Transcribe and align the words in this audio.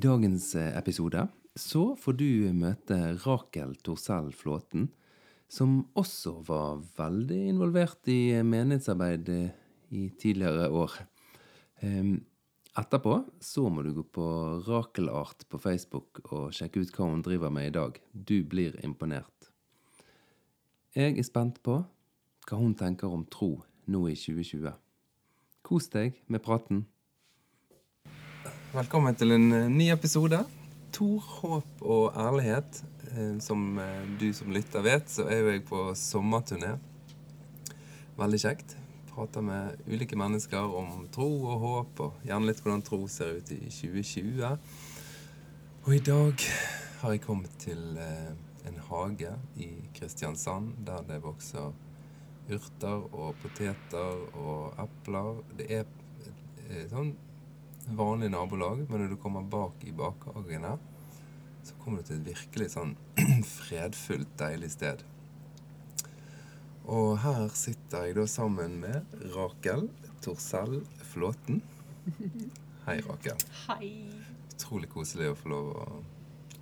dagens 0.00 0.54
eh, 0.56 0.72
episode 0.78 1.26
så 1.58 1.82
får 1.98 2.16
du 2.20 2.30
møte 2.56 2.96
Rakel 3.24 3.74
Torsell 3.84 4.30
Flåten, 4.36 4.88
som 5.50 5.82
også 5.98 6.36
var 6.46 6.80
veldig 6.98 7.40
involvert 7.50 8.08
i 8.08 8.38
menighetsarbeid 8.46 9.30
eh, 9.34 9.54
i 9.90 10.08
tidligere 10.20 10.70
år. 10.70 10.94
Ehm, 11.84 12.20
Etterpå 12.78 13.16
så 13.42 13.64
må 13.66 13.82
du 13.82 13.90
gå 13.96 14.04
på 14.14 14.26
Rakelart 14.68 15.42
på 15.50 15.58
Facebook 15.58 16.20
og 16.30 16.52
sjekke 16.54 16.84
ut 16.84 16.92
hva 16.94 17.08
hun 17.10 17.24
driver 17.26 17.50
med 17.50 17.66
i 17.66 17.74
dag. 17.74 17.98
Du 18.14 18.44
blir 18.46 18.78
imponert. 18.86 19.50
Jeg 20.94 21.18
er 21.18 21.26
spent 21.26 21.58
på 21.66 21.80
hva 22.46 22.60
hun 22.60 22.76
tenker 22.78 23.10
om 23.10 23.26
tro 23.26 23.56
nå 23.90 24.04
i 24.06 24.14
2020. 24.14 24.70
Kos 25.66 25.90
deg 25.90 26.22
med 26.30 26.46
praten. 26.46 26.84
Velkommen 28.70 29.16
til 29.18 29.34
en 29.34 29.48
eh, 29.50 29.64
ny 29.66 29.88
episode. 29.90 30.38
Tor, 30.94 31.24
håp 31.40 31.80
og 31.82 32.12
ærlighet. 32.14 32.76
Eh, 33.10 33.40
Som 33.42 33.80
eh, 33.82 34.04
du 34.20 34.28
som 34.30 34.52
lytter 34.54 34.84
vet, 34.84 35.08
så 35.10 35.24
er 35.26 35.40
jo 35.40 35.48
jeg 35.50 35.62
på 35.66 35.78
sommerturné. 35.98 36.76
Veldig 38.14 38.38
kjekt. 38.38 38.76
Prater 39.08 39.42
med 39.42 39.80
ulike 39.90 40.14
mennesker 40.14 40.70
om 40.78 41.08
tro 41.10 41.26
og 41.50 41.64
håp, 41.64 42.02
og 42.04 42.20
gjerne 42.22 42.46
litt 42.46 42.60
hvordan 42.62 42.84
tro 42.86 43.00
ser 43.10 43.40
ut 43.40 43.50
i 43.50 43.58
2020. 43.74 44.52
Og 45.88 45.96
i 45.96 46.02
dag 46.06 46.44
har 47.00 47.16
jeg 47.16 47.22
kommet 47.24 47.56
til 47.58 47.98
en 47.98 48.78
hage 48.92 49.32
i 49.58 49.72
Kristiansand 49.98 50.76
der 50.86 51.02
det 51.10 51.18
vokser 51.24 51.74
urter 52.46 53.02
og 53.10 53.34
poteter 53.42 54.22
og 54.38 54.78
epler. 54.86 55.42
Det 55.58 55.68
er 55.80 56.86
sånn 56.94 57.10
vanlig 57.96 58.30
nabolag, 58.30 58.84
men 58.88 59.02
når 59.02 59.14
du 59.14 59.16
kommer 59.20 59.42
bak 59.42 59.84
i 59.84 59.92
bakhagene, 59.92 60.76
så 61.62 61.76
kommer 61.82 62.00
du 62.00 62.10
til 62.10 62.20
et 62.20 62.28
virkelig 62.32 62.70
sånn 62.74 62.94
fredfullt, 63.56 64.30
deilig 64.40 64.72
sted. 64.76 65.04
Og 66.90 67.20
her 67.22 67.50
sitter 67.54 68.08
jeg 68.08 68.16
da 68.18 68.26
sammen 68.30 68.78
med 68.82 69.14
Rakel 69.34 69.86
Torsell 70.24 70.80
Flåten. 71.12 71.60
Hei, 72.86 72.98
Rakel. 73.06 73.38
Hei. 73.68 73.90
Utrolig 74.54 74.90
koselig 74.92 75.30
å 75.30 75.38
få 75.38 75.52
lov 75.52 75.70
å 75.76 75.86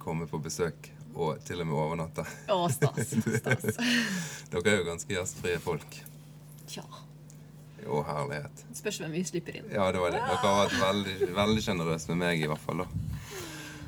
komme 0.02 0.28
på 0.30 0.40
besøk, 0.42 0.90
og 1.14 1.40
til 1.46 1.62
og 1.62 1.70
med 1.70 1.80
overnatte. 1.80 2.24
Å, 2.52 2.60
stas. 2.72 3.14
stas. 3.40 3.82
Dere 4.52 4.74
er 4.74 4.80
jo 4.82 4.88
ganske 4.90 5.16
gjestfrie 5.16 5.60
folk. 5.62 6.00
Tja. 6.68 6.84
Og 7.86 8.02
herlighet. 8.08 8.64
Spørs 8.76 8.98
hvem 9.02 9.12
vi 9.14 9.22
slipper 9.28 9.60
inn. 9.60 9.68
Ja, 9.72 9.90
det 9.94 10.00
var 10.02 10.10
det. 10.14 10.22
Dere 10.24 10.40
har 10.42 10.66
vært 10.66 10.80
veldig, 10.82 11.28
veldig 11.36 11.62
sjenerøse 11.64 12.10
med 12.12 12.20
meg, 12.24 12.42
i 12.42 12.50
hvert 12.50 12.64
fall. 12.64 12.82
da. 12.82 12.88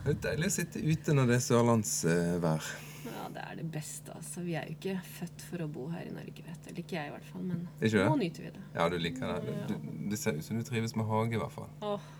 Det 0.04 0.12
er 0.14 0.22
deilig 0.30 0.48
å 0.48 0.54
sitte 0.54 0.80
ute 0.80 1.16
når 1.16 1.28
det 1.28 1.36
er 1.36 1.44
sørlandsvær. 1.44 2.70
Ja, 3.10 3.26
det 3.32 3.42
er 3.42 3.58
det 3.58 3.66
beste, 3.72 4.14
altså. 4.16 4.44
Vi 4.44 4.54
er 4.60 4.68
jo 4.68 4.76
ikke 4.76 4.96
født 5.18 5.44
for 5.50 5.64
å 5.64 5.68
bo 5.72 5.88
her 5.92 6.06
i 6.08 6.14
Norge, 6.14 6.44
vet 6.46 6.64
du. 6.64 6.70
Eller 6.70 6.82
ikke 6.84 6.96
jeg, 6.96 7.10
i 7.10 7.14
hvert 7.16 7.28
fall. 7.28 7.44
Men 7.50 7.66
nå 8.08 8.16
nyter 8.22 8.46
vi 8.46 8.54
det. 8.56 8.64
Ja, 8.76 8.88
du 8.92 8.96
liker 9.00 9.34
det. 9.34 9.54
Du, 9.68 9.76
det 10.12 10.20
ser 10.20 10.38
ut 10.38 10.46
som 10.46 10.60
du 10.60 10.64
trives 10.68 10.96
med 10.96 11.08
hage, 11.10 11.36
i 11.36 11.40
hvert 11.40 11.56
fall. 11.56 11.70
Åh. 11.84 12.10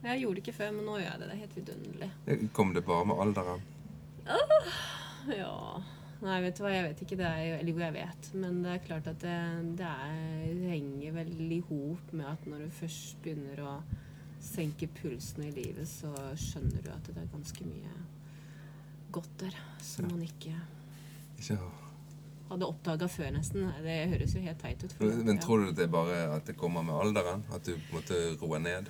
Jeg 0.00 0.22
gjorde 0.22 0.38
det 0.38 0.46
ikke 0.46 0.56
før, 0.56 0.74
men 0.78 0.86
nå 0.88 0.96
gjør 0.96 1.10
jeg 1.10 1.20
det. 1.20 1.26
Det 1.28 1.34
er 1.34 1.40
helt 1.44 1.56
vidunderlig. 1.58 2.50
Kom 2.56 2.74
det 2.76 2.84
bare 2.88 3.08
med 3.10 3.24
alderen? 3.26 3.66
Ja 5.36 5.54
Nei, 6.20 6.36
vet 6.44 6.56
du 6.58 6.62
hva, 6.64 6.70
jeg 6.74 6.84
vet 6.84 7.00
ikke. 7.06 7.16
Det 7.16 7.26
er 7.26 7.58
Eller 7.60 7.72
jo, 7.72 7.78
jeg 7.80 7.94
vet. 7.96 8.30
Men 8.36 8.58
det 8.64 8.72
er 8.74 8.82
klart 8.84 9.06
at 9.08 9.22
det, 9.24 9.36
det, 9.78 9.86
er, 9.88 10.54
henger 10.68 11.14
veldig 11.16 11.56
i 11.56 11.64
hop 11.70 12.12
med 12.12 12.26
at 12.28 12.46
når 12.50 12.66
du 12.66 12.70
først 12.80 13.16
begynner 13.24 13.62
å 13.64 13.74
senke 14.40 14.88
pulsen 15.00 15.44
i 15.48 15.50
livet, 15.52 15.88
så 15.88 16.12
skjønner 16.40 16.84
du 16.84 16.90
at 16.92 17.08
det 17.08 17.16
er 17.22 17.32
ganske 17.32 17.64
mye 17.68 17.94
godt 19.12 19.32
der 19.40 19.56
som 19.82 20.04
Ja. 20.06 20.10
man 20.14 20.22
ikke 20.22 20.54
Ikke 21.40 21.58
hadde 22.50 22.66
oppdaga 22.66 23.06
før, 23.08 23.30
nesten. 23.32 23.68
Det 23.82 23.96
høres 24.10 24.34
jo 24.34 24.40
helt 24.42 24.58
teit 24.58 24.84
ut. 24.84 24.92
for- 24.92 25.06
Men, 25.06 25.24
men 25.26 25.38
tror 25.38 25.64
du 25.64 25.72
det 25.72 25.84
er 25.84 25.92
bare 25.92 26.34
at 26.36 26.44
det 26.46 26.56
kommer 26.56 26.82
med 26.82 26.94
alderen? 26.94 27.44
At 27.54 27.64
du 27.64 27.72
på 27.76 27.96
en 27.96 28.02
måte 28.02 28.42
roer 28.42 28.58
ned? 28.58 28.88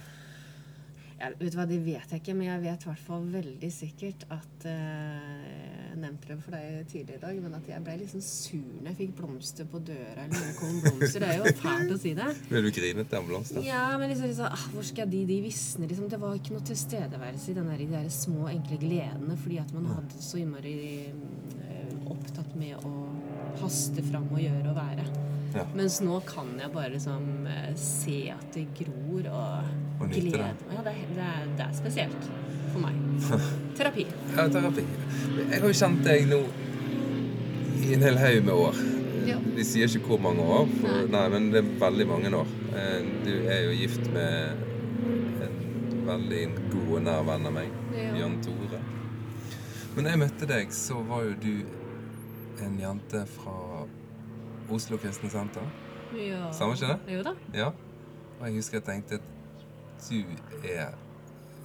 Ja, 1.20 1.28
vet 1.36 1.52
du 1.52 1.58
hva, 1.58 1.66
Det 1.68 1.78
vet 1.84 2.12
jeg 2.14 2.22
ikke, 2.22 2.34
men 2.36 2.46
jeg 2.48 2.62
vet 2.62 2.84
i 2.84 2.88
hvert 2.88 3.02
fall 3.04 3.24
veldig 3.28 3.68
sikkert 3.74 4.22
at 4.32 4.64
eh, 4.70 5.48
Jeg 5.90 5.98
nevnte 6.00 6.30
det 6.30 6.36
for 6.40 6.54
deg 6.56 6.86
tidligere 6.88 7.18
i 7.18 7.22
dag, 7.24 7.40
men 7.44 7.56
at 7.58 7.68
jeg 7.68 7.84
ble 7.84 7.96
liksom 8.00 8.22
sur 8.24 8.78
når 8.78 8.88
jeg 8.92 8.98
fikk 9.00 9.14
blomster 9.18 9.68
på 9.68 9.82
døra. 9.84 10.24
eller 10.24 10.36
noen 10.38 10.54
kom 10.56 10.78
blomster. 10.86 11.20
Det 11.20 11.28
er 11.28 11.40
jo 11.42 11.54
fælt 11.60 11.92
å 11.92 11.98
si 12.00 12.14
det. 12.16 12.28
Ble 12.48 12.62
du 12.64 12.70
grinete 12.72 13.18
av 13.18 13.26
blomster? 13.28 13.60
Ja, 13.66 13.82
men 14.00 14.12
liksom, 14.12 14.30
liksom 14.30 14.48
ah, 14.48 14.66
Hvor 14.72 14.86
skal 14.86 15.10
de? 15.12 15.24
De 15.28 15.40
visner 15.44 15.90
liksom. 15.90 16.08
Det 16.12 16.20
var 16.22 16.38
ikke 16.38 16.56
noe 16.56 16.68
tilstedeværelse 16.70 17.52
i 17.52 17.58
den 17.58 17.68
der, 17.72 17.82
de 17.82 17.90
der 17.98 18.08
små, 18.14 18.46
enkle 18.52 18.80
gledene 18.80 19.36
fordi 19.40 19.60
at 19.60 19.74
man 19.76 19.90
hadde 19.92 20.22
så 20.24 20.40
innmari 20.40 20.76
eh, 21.10 21.92
opptatt 22.10 22.56
med 22.56 22.80
å 22.86 22.94
haste 23.60 24.04
fram 24.08 24.30
og 24.30 24.40
gjøre 24.40 24.72
og 24.72 24.78
være. 24.78 25.29
Ja. 25.54 25.64
Mens 25.74 25.96
nå 26.04 26.20
kan 26.28 26.52
jeg 26.60 26.70
bare 26.74 26.92
liksom 26.94 27.46
eh, 27.50 27.72
se 27.80 28.18
at 28.34 28.52
det 28.54 28.66
gror 28.78 29.26
og, 29.34 29.72
Og 30.00 30.12
glede 30.12 30.38
meg. 30.38 30.60
Ja, 30.76 30.84
det, 30.86 30.94
det, 31.16 31.30
det 31.58 31.64
er 31.66 31.72
spesielt 31.74 32.28
for 32.70 32.78
meg. 32.84 33.00
Terapi. 33.78 34.06
Ja, 34.36 34.44
terapi. 34.52 34.84
Jeg 35.40 35.58
har 35.60 35.66
jo 35.66 35.74
kjent 35.80 36.04
deg 36.06 36.28
nå 36.30 36.38
i 37.80 37.94
en 37.96 38.04
hel 38.06 38.18
haug 38.22 38.44
med 38.46 38.54
år. 38.54 38.78
Ja. 39.26 39.36
Vi 39.56 39.64
sier 39.66 39.90
ikke 39.90 40.14
hvor 40.14 40.22
mange 40.22 40.44
år, 40.46 40.68
for, 40.80 40.88
Nei. 40.94 41.02
nei, 41.12 41.24
men 41.34 41.50
det 41.52 41.60
er 41.64 41.72
veldig 41.82 42.06
mange 42.08 42.30
år. 42.38 42.54
Eh, 42.70 43.10
Du 43.26 43.32
er 43.50 43.66
jo 43.66 43.74
gift 43.76 44.06
med 44.14 44.66
en 45.44 45.58
veldig 46.06 46.44
god 46.72 46.94
og 46.96 47.02
nær 47.08 47.26
venn 47.28 47.50
av 47.50 47.56
meg, 47.58 47.74
Ja. 47.96 48.12
Jan 48.22 48.38
Tore. 48.44 48.80
Men 49.96 50.06
da 50.06 50.12
jeg 50.14 50.22
møtte 50.22 50.46
deg, 50.46 50.70
så 50.72 51.00
var 51.08 51.24
jo 51.26 51.34
du 51.42 51.52
en 52.64 52.78
jente 52.78 53.24
fra 53.34 53.56
Oslo 54.70 54.96
Kristne 54.96 55.30
Senter. 55.30 55.66
Ja. 56.14 56.52
Samme 56.52 56.74
ikke 56.74 56.86
det? 56.86 57.14
Jo 57.14 57.22
da. 57.22 57.34
Ja. 57.54 57.70
Og 58.40 58.46
jeg 58.46 58.54
husker 58.54 58.78
jeg 58.78 58.84
tenkte 58.86 59.14
at 59.20 59.22
du 60.08 60.22
er 60.64 60.94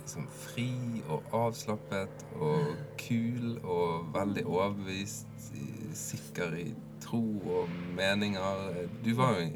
liksom 0.02 0.28
fri 0.30 0.70
og 1.10 1.24
avslappet 1.34 2.26
og 2.36 2.76
kul 3.00 3.60
og 3.64 4.10
veldig 4.14 4.46
overbevist, 4.46 5.28
sikker 5.96 6.58
i 6.60 6.68
tro 7.02 7.24
og 7.46 7.70
meninger. 7.96 8.86
Du 9.06 9.16
var 9.16 9.40
jo 9.40 9.50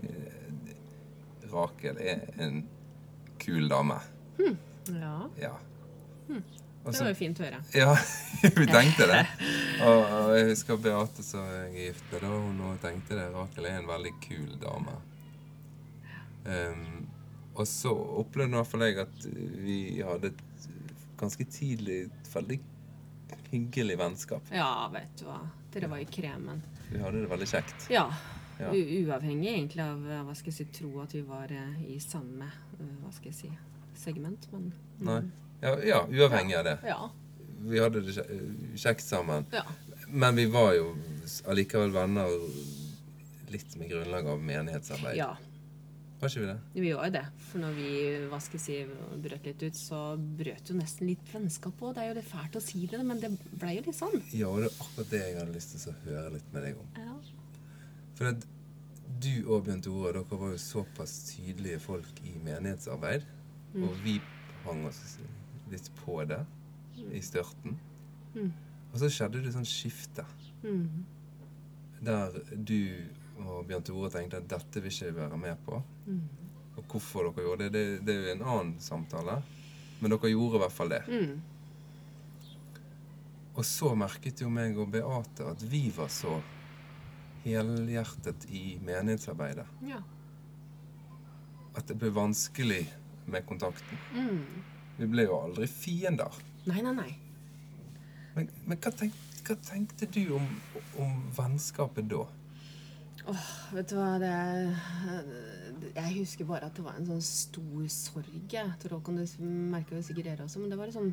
Rakel 1.49 1.97
er 1.99 2.27
en 2.45 2.61
kul 3.41 3.69
dame. 3.69 3.97
Ja. 4.89 5.15
Ja. 5.41 5.53
Og 6.83 6.93
Det 6.93 7.01
var 7.03 7.11
jo 7.11 7.17
fint 7.19 7.39
å 7.41 7.43
høre. 7.43 7.59
ja, 7.75 7.91
vi 8.59 8.65
tenkte 8.69 9.07
det. 9.11 9.21
Og, 9.87 9.99
og 10.03 10.33
jeg 10.35 10.49
husker 10.49 10.79
Beate 10.83 11.23
som 11.23 11.45
jeg 11.47 11.59
er 11.61 11.75
gift 11.75 12.09
med, 12.11 12.23
da, 12.25 12.31
hun 12.35 12.57
også 12.67 12.81
tenkte 12.83 13.15
det. 13.15 13.27
Rakel 13.31 13.67
er 13.69 13.77
en 13.79 13.87
veldig 13.87 14.11
kul 14.25 14.49
dame. 14.59 14.95
Um, 16.43 17.05
og 17.53 17.67
så 17.67 17.93
opplevde 18.19 18.55
i 18.55 18.59
hvert 18.59 18.71
fall 18.71 18.83
jeg 18.83 18.99
at 19.03 19.23
vi 19.63 19.77
hadde 20.03 20.33
et 20.33 20.67
ganske 21.19 21.45
tidlig 21.51 22.01
et 22.09 22.29
veldig 22.33 22.59
hyggelig 23.51 23.97
vennskap. 23.99 24.51
Ja, 24.53 24.71
vet 24.93 25.15
du 25.19 25.25
hva. 25.29 25.39
Dere 25.73 25.89
var 25.91 26.03
i 26.03 26.07
kremen. 26.09 26.61
Vi 26.89 26.99
hadde 27.01 27.23
det 27.23 27.31
veldig 27.31 27.49
kjekt. 27.49 27.89
Ja. 27.93 28.05
Ja. 28.59 28.73
Uavhengig 28.75 29.53
egentlig 29.53 29.83
av 29.85 30.03
eh, 30.03 30.23
hva 30.27 30.33
skal 30.35 30.51
jeg 30.51 30.57
si, 30.57 30.65
tro 30.81 30.89
at 30.99 31.13
vi 31.15 31.21
var 31.23 31.51
eh, 31.55 31.77
i 31.93 31.99
samme 32.03 32.49
eh, 32.49 32.95
hva 32.99 33.11
skal 33.15 33.31
jeg 33.31 33.37
si, 33.37 33.51
segment, 33.95 34.49
men 34.51 34.73
Nei. 35.07 35.21
Ja, 35.61 35.73
ja, 35.83 36.01
uavhengig 36.07 36.55
av 36.59 36.63
det. 36.69 36.77
Ja. 36.87 37.09
Vi 37.69 37.79
hadde 37.83 38.01
det 38.05 38.15
kjekt 38.79 39.03
sammen. 39.03 39.45
ja. 39.51 39.65
Men 40.09 40.33
vi 40.39 40.47
var 40.49 40.71
jo 40.73 40.95
allikevel 41.45 41.91
venner 41.93 42.31
litt 43.53 43.75
med 43.77 43.91
grunnlag 43.91 44.25
av 44.31 44.39
menighetsarbeid. 44.41 45.17
Ja, 45.19 45.35
Var 46.19 46.29
ikke 46.31 46.41
vi 46.41 46.47
det? 46.49 46.55
vi 46.73 46.91
var 46.97 47.05
jo 47.05 47.11
det. 47.13 47.21
For 47.51 47.61
når 47.61 47.75
vi 47.77 47.91
hva 48.31 48.39
skal 48.41 48.57
jeg 48.59 48.63
si, 48.63 48.77
brøt 49.21 49.45
litt 49.45 49.61
ut, 49.67 49.77
så 49.77 49.99
brøt 50.17 50.71
jo 50.71 50.75
nesten 50.79 51.07
litt 51.11 51.29
vennskap 51.33 51.79
òg. 51.85 51.93
Det 51.95 52.01
er 52.03 52.09
jo 52.09 52.15
litt 52.17 52.31
fælt 52.31 52.57
å 52.57 52.61
si 52.63 52.81
det, 52.89 53.03
men 53.05 53.21
det 53.21 53.29
ble 53.61 53.75
jo 53.77 53.83
litt 53.85 53.99
sånn. 53.99 54.17
Ja, 54.33 54.49
og 54.49 54.63
det 54.63 54.71
er 54.71 54.81
akkurat 54.87 55.13
det 55.13 55.21
jeg 55.27 55.37
hadde 55.39 55.53
lyst 55.59 55.75
til 55.77 55.93
å 55.93 55.97
høre 56.07 56.33
litt 56.39 56.49
med 56.53 56.65
deg 56.67 56.81
om. 56.81 56.89
Ja. 56.97 57.15
For 58.17 58.31
at 58.33 58.47
du 59.19 59.31
og 59.45 59.63
Bjørn 59.69 59.81
Tore, 59.85 60.11
dere 60.17 60.39
var 60.41 60.51
jo 60.55 60.57
såpass 60.65 61.13
tydelige 61.35 61.79
folk 61.85 62.19
i 62.25 62.33
menighetsarbeid. 62.49 63.29
Mm. 63.75 63.85
Og 63.87 64.01
vi 64.03 64.17
hang 64.65 64.83
oss 64.89 64.99
litt 65.71 65.89
på 66.03 66.19
det 66.29 66.41
i 67.15 67.21
størten. 67.23 67.77
Mm. 68.35 68.51
Og 68.91 68.97
så 69.01 69.09
skjedde 69.13 69.43
det 69.45 69.53
sånn 69.55 69.67
skifte 69.67 70.25
Mm. 70.63 71.05
der 72.03 72.33
du 72.55 73.05
og 73.39 73.65
Bjørn 73.69 73.83
Tore 73.87 74.09
tenkte 74.11 74.37
at 74.41 74.47
dette 74.51 74.81
vil 74.83 74.91
ikke 74.91 75.13
være 75.15 75.37
med 75.39 75.55
på. 75.65 75.77
Mm. 76.07 76.21
Og 76.77 76.83
hvorfor 76.91 77.29
dere 77.29 77.45
gjorde 77.45 77.69
det, 77.69 77.71
det, 77.73 78.05
det 78.07 78.15
er 78.15 78.25
jo 78.25 78.33
en 78.35 78.43
annen 78.43 78.73
samtale. 78.83 79.37
Men 80.01 80.11
dere 80.11 80.31
gjorde 80.33 80.55
i 80.59 80.63
hvert 80.65 80.75
fall 80.75 80.89
det. 80.91 81.01
Mm. 81.07 81.41
Og 83.55 83.65
så 83.67 83.93
merket 83.95 84.41
jo 84.43 84.49
meg 84.51 84.77
og 84.79 84.91
Beate 84.93 85.47
at 85.51 85.63
vi 85.71 85.85
var 85.95 86.07
så 86.13 86.37
helhjertet 87.45 88.45
i 88.51 88.77
menighetsarbeidet 88.83 89.65
Ja. 89.87 90.01
at 91.75 91.87
det 91.87 91.97
ble 91.99 92.09
vanskelig 92.11 92.85
med 93.27 93.45
kontakten. 93.47 93.97
Vi 94.99 95.07
ble 95.07 95.23
jo 95.29 95.37
aldri 95.39 95.67
fiender. 95.71 96.35
Nei, 96.67 96.81
nei, 96.83 96.93
nei. 96.97 97.13
Men, 98.35 98.49
men 98.67 98.77
hva, 98.83 98.91
tenk, 98.99 99.15
hva 99.47 99.55
tenkte 99.65 100.05
du 100.11 100.35
om, 100.37 100.45
om 101.01 101.15
vennskapet 101.37 102.09
da? 102.11 102.25
Åh, 103.29 103.47
vet 103.75 103.89
du 103.91 103.95
hva, 103.99 104.13
det 104.21 104.33
Jeg 105.95 106.13
husker 106.19 106.47
bare 106.49 106.67
at 106.69 106.75
det 106.77 106.83
var 106.85 106.95
en 106.99 107.07
sånn 107.09 107.23
stor 107.25 107.87
sorg. 107.93 108.29
jeg. 108.51 108.71
Tror 108.81 108.97
Håkon, 108.99 109.19
det 109.21 109.27
merker 109.43 109.97
det 109.99 110.05
sikkert 110.07 110.29
dere 110.31 110.45
også, 110.47 110.61
men 110.63 110.71
det 110.73 110.79
var 110.79 110.89
en 110.91 110.97
sånn 110.99 111.11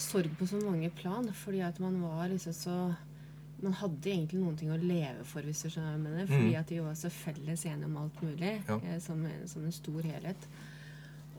sorg 0.00 0.32
på 0.38 0.48
så 0.50 0.60
mange 0.64 0.90
plan. 0.96 1.28
Fordi 1.44 1.62
at 1.64 1.80
man 1.82 2.00
var 2.04 2.28
liksom 2.32 2.52
så 2.56 2.78
Man 3.56 3.72
hadde 3.72 4.10
egentlig 4.12 4.36
noen 4.36 4.56
ting 4.60 4.68
å 4.68 4.76
leve 4.76 5.22
for, 5.24 5.40
hvis 5.40 5.62
du 5.64 5.70
skjønner 5.72 5.94
hva 5.94 5.96
jeg 5.96 6.00
mener. 6.04 6.26
Fordi 6.28 6.50
Mm. 6.52 6.58
at 6.60 6.70
vi 6.74 6.78
var 6.84 6.92
så 7.00 7.08
felles 7.08 7.62
enige 7.64 7.86
om 7.86 7.94
alt 7.96 8.18
mulig, 8.22 8.50
Ja. 8.68 8.76
eh, 8.84 8.98
som, 9.00 9.22
som 9.48 9.64
en 9.64 9.72
stor 9.72 10.02
helhet. 10.04 10.36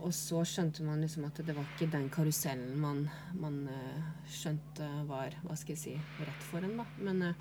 Og 0.01 0.13
så 0.13 0.43
skjønte 0.45 0.83
man 0.85 1.01
liksom 1.01 1.25
at 1.27 1.39
det 1.45 1.55
var 1.57 1.65
ikke 1.73 1.89
den 1.91 2.09
karusellen 2.13 2.75
man, 2.79 2.99
man 3.39 3.63
eh, 3.71 4.03
skjønte 4.29 4.87
var 5.09 5.33
hva 5.43 5.57
skal 5.57 5.73
jeg 5.75 5.81
si, 5.81 5.95
rett 6.21 6.45
for 6.51 6.63
en. 6.67 6.77
da. 6.77 6.85
Men 7.01 7.21
eh, 7.31 7.33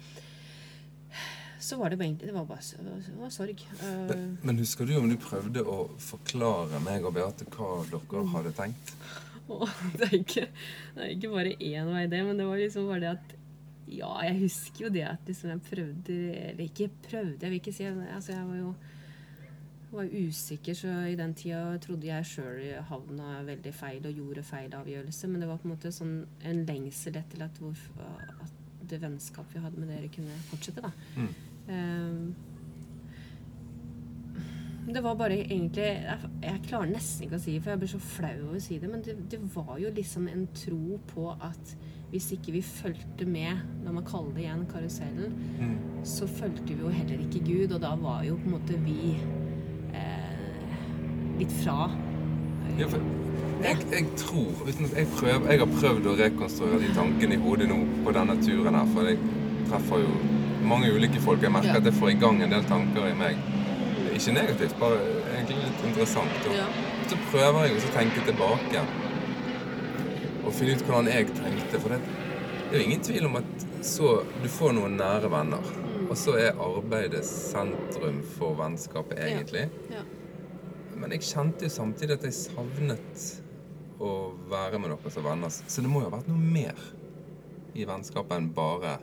så 1.61 1.79
var 1.81 1.91
det 1.91 1.97
bare 2.01 2.09
egentlig 2.11 2.29
Det 2.29 2.35
var 2.37 2.45
bare 2.49 2.83
det 3.07 3.15
var 3.21 3.31
sorg. 3.33 3.63
Eh, 3.83 4.01
Men, 4.11 4.25
men 4.43 4.59
husker 4.61 4.87
du 4.89 4.97
om 4.99 5.09
du 5.09 5.17
prøvde 5.21 5.63
å 5.65 5.79
forklare 6.03 6.81
meg 6.85 7.05
og 7.09 7.15
Beate 7.17 7.47
hva 7.57 7.71
dere 7.93 8.27
hadde 8.35 8.53
tenkt? 8.59 8.93
Oh, 9.49 9.71
det 9.95 10.09
er 10.09 10.17
ikke, 10.19 10.43
det 10.97 11.03
er 11.05 11.11
ikke 11.15 11.31
bare 11.31 11.53
én 11.63 11.87
vei, 11.95 12.07
det, 12.11 12.25
men 12.27 12.41
det 12.41 12.49
var 12.49 12.59
liksom 12.59 12.89
bare 12.91 13.05
det 13.05 13.13
at 13.15 13.35
Ja, 13.87 14.09
jeg 14.27 14.41
husker 14.41 14.89
jo 14.89 14.95
det 14.97 15.05
at 15.07 15.29
liksom 15.31 15.53
jeg 15.53 15.61
prøvde 15.69 16.17
Eller 16.49 16.65
ikke 16.65 16.89
prøvde, 17.05 17.37
jeg 17.45 17.53
vil 17.53 17.61
ikke 17.61 17.75
si 17.77 17.87
altså 17.87 18.33
Jeg 18.35 18.49
var 18.49 18.57
jo 18.59 18.73
var 19.97 20.11
usikker, 20.13 20.75
så 20.79 20.93
i 21.11 21.17
den 21.19 21.35
tida 21.39 21.79
trodde 21.83 22.07
jeg 22.09 22.29
sjøl 22.31 22.63
havna 22.91 23.43
veldig 23.47 23.73
feil 23.75 24.07
og 24.09 24.19
gjorde 24.21 24.43
feil 24.47 24.75
avgjørelse. 24.79 25.29
Men 25.33 25.41
det 25.43 25.49
var 25.51 25.59
på 25.63 25.69
en 25.69 25.75
måte 25.75 25.93
sånn 25.95 26.17
en 26.47 26.65
lengsel 26.69 27.17
etter 27.21 27.47
at, 27.49 27.61
at 27.61 28.53
det 28.91 29.01
vennskapet 29.03 29.57
vi 29.57 29.65
hadde 29.65 29.81
med 29.83 29.91
dere, 29.95 30.13
kunne 30.15 30.37
fortsette. 30.51 30.85
da. 30.85 30.93
Mm. 31.17 31.33
Um, 31.67 32.35
det 34.87 35.01
var 35.03 35.17
bare 35.19 35.35
egentlig 35.43 35.83
jeg, 35.83 36.29
jeg 36.45 36.61
klarer 36.69 36.93
nesten 36.93 37.25
ikke 37.27 37.39
å 37.41 37.43
si 37.43 37.57
det, 37.57 37.63
for 37.65 37.73
jeg 37.73 37.81
blir 37.83 37.91
så 37.91 37.99
flau 38.07 38.35
over 38.45 38.59
å 38.61 38.63
si 38.63 38.77
det. 38.79 38.91
Men 38.93 39.03
det, 39.03 39.17
det 39.33 39.41
var 39.57 39.73
jo 39.83 39.91
liksom 39.97 40.29
en 40.31 40.45
tro 40.55 40.99
på 41.11 41.25
at 41.43 41.73
hvis 42.13 42.29
ikke 42.37 42.53
vi 42.55 42.61
fulgte 42.63 43.27
med, 43.27 43.65
la 43.83 43.91
meg 43.97 44.07
kalle 44.07 44.31
det 44.37 44.45
igjen 44.45 44.63
karusellen, 44.71 45.33
Mm. 45.57 46.05
så 46.07 46.27
fulgte 46.31 46.69
vi 46.69 46.77
jo 46.85 46.89
heller 46.93 47.19
ikke 47.25 47.41
Gud, 47.49 47.73
og 47.75 47.81
da 47.83 47.95
var 47.99 48.23
jo 48.29 48.37
på 48.39 48.47
en 48.47 48.55
måte 48.55 48.77
vi 48.85 49.17
litt 51.39 51.53
fra. 51.63 51.91
Ja, 52.79 52.87
for 52.93 53.01
jeg, 53.63 53.77
jeg 53.93 54.07
tror 54.21 54.69
jeg, 54.69 55.07
prøver, 55.17 55.51
jeg 55.51 55.59
har 55.63 55.71
prøvd 55.81 56.07
å 56.11 56.17
rekonstruere 56.21 56.81
de 56.83 56.91
tankene 56.95 57.35
i 57.39 57.41
hodet 57.41 57.69
nå 57.71 57.79
på 58.05 58.13
denne 58.17 58.37
turen 58.45 58.75
her, 58.77 58.91
for 58.95 59.09
jeg 59.09 59.19
treffer 59.71 60.03
jo 60.05 60.17
mange 60.67 60.91
ulike 60.93 61.21
folk. 61.25 61.43
Jeg 61.43 61.53
merker 61.55 61.73
Ja. 61.73 61.81
at 61.81 61.85
jeg 61.85 61.95
får 61.95 62.11
i 62.11 62.19
gang 62.21 62.43
en 62.43 62.51
del 62.51 62.65
tanker 62.69 63.07
i 63.11 63.15
meg. 63.15 63.37
Ikke 64.17 64.33
negativt, 64.33 64.77
bare 64.81 64.99
egentlig 65.37 65.57
litt 65.65 65.85
interessant. 65.89 66.47
Og 66.49 66.55
Ja. 66.57 66.67
så 67.09 67.17
prøver 67.31 67.67
jeg 67.67 67.77
å 67.77 67.93
tenke 67.97 68.25
tilbake 68.27 68.85
og 70.47 70.53
finne 70.53 70.75
ut 70.77 70.83
hvordan 70.87 71.07
jeg 71.11 71.27
tenkte. 71.37 71.81
For 71.81 71.89
det, 71.89 72.01
det 72.71 72.73
er 72.79 72.83
jo 72.83 72.85
ingen 72.91 73.01
tvil 73.01 73.27
om 73.27 73.37
at 73.37 73.67
så, 73.87 74.23
du 74.43 74.49
får 74.49 74.73
noen 74.75 74.97
nære 74.99 75.31
venner. 75.31 75.63
Mm. 75.63 76.11
Og 76.11 76.17
så 76.17 76.37
er 76.39 76.53
arbeidet 76.63 77.25
sentrum 77.25 78.23
for 78.39 78.55
vennskapet, 78.59 79.19
Ja. 79.19 79.25
egentlig. 79.37 79.69
Ja. 79.91 80.03
Men 80.97 81.13
jeg 81.13 81.27
kjente 81.29 81.67
jo 81.67 81.73
samtidig 81.73 82.17
at 82.17 82.25
jeg 82.25 82.37
savnet 82.39 83.27
å 84.01 84.13
være 84.51 84.79
med 84.81 84.93
dere 84.93 85.13
som 85.13 85.25
venner. 85.27 85.53
Så 85.53 85.85
det 85.85 85.91
må 85.93 86.03
jo 86.03 86.11
ha 86.11 86.17
vært 86.19 86.31
noe 86.31 86.41
mer 86.41 86.81
i 87.77 87.85
vennskapet 87.89 88.37
enn 88.39 88.51
bare 88.57 88.97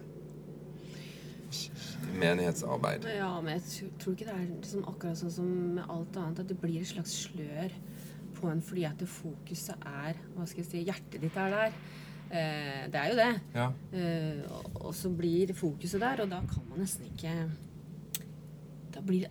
menighetsarbeid. 2.18 3.06
Ja, 3.18 3.42
men 3.42 3.60
jeg 3.60 3.90
tror- 4.00 4.14
ikke 4.14 4.26
det 4.26 4.34
er 4.34 4.46
liksom 4.62 4.84
akkurat 4.90 5.18
sånn 5.18 5.32
som 5.32 5.76
med 5.76 5.86
alt 5.90 6.18
annet, 6.18 6.40
at 6.40 6.48
det 6.48 6.60
blir 6.62 6.82
et 6.82 6.88
slags 6.88 7.28
slør 7.28 7.72
på 8.34 8.50
en 8.52 8.62
fordi 8.62 8.84
at 8.86 8.98
det 8.98 9.08
fokuset 9.08 9.76
er 9.86 10.16
Hva 10.36 10.46
skal 10.48 10.64
jeg 10.64 10.72
si 10.72 10.84
Hjertet 10.86 11.22
ditt 11.22 11.38
er 11.38 11.50
der. 11.50 11.74
Eh, 12.32 12.88
det 12.90 12.96
er 12.96 13.10
jo 13.10 13.16
det. 13.16 13.42
Ja. 13.54 13.72
Eh, 13.94 14.42
og, 14.52 14.86
og 14.88 14.94
så 14.94 15.10
blir 15.16 15.54
fokuset 15.54 16.00
der, 16.02 16.22
og 16.24 16.30
da 16.30 16.40
kan 16.42 16.64
man 16.70 16.80
nesten 16.80 17.06
ikke 17.06 17.52
Da 18.94 19.02
blir 19.02 19.28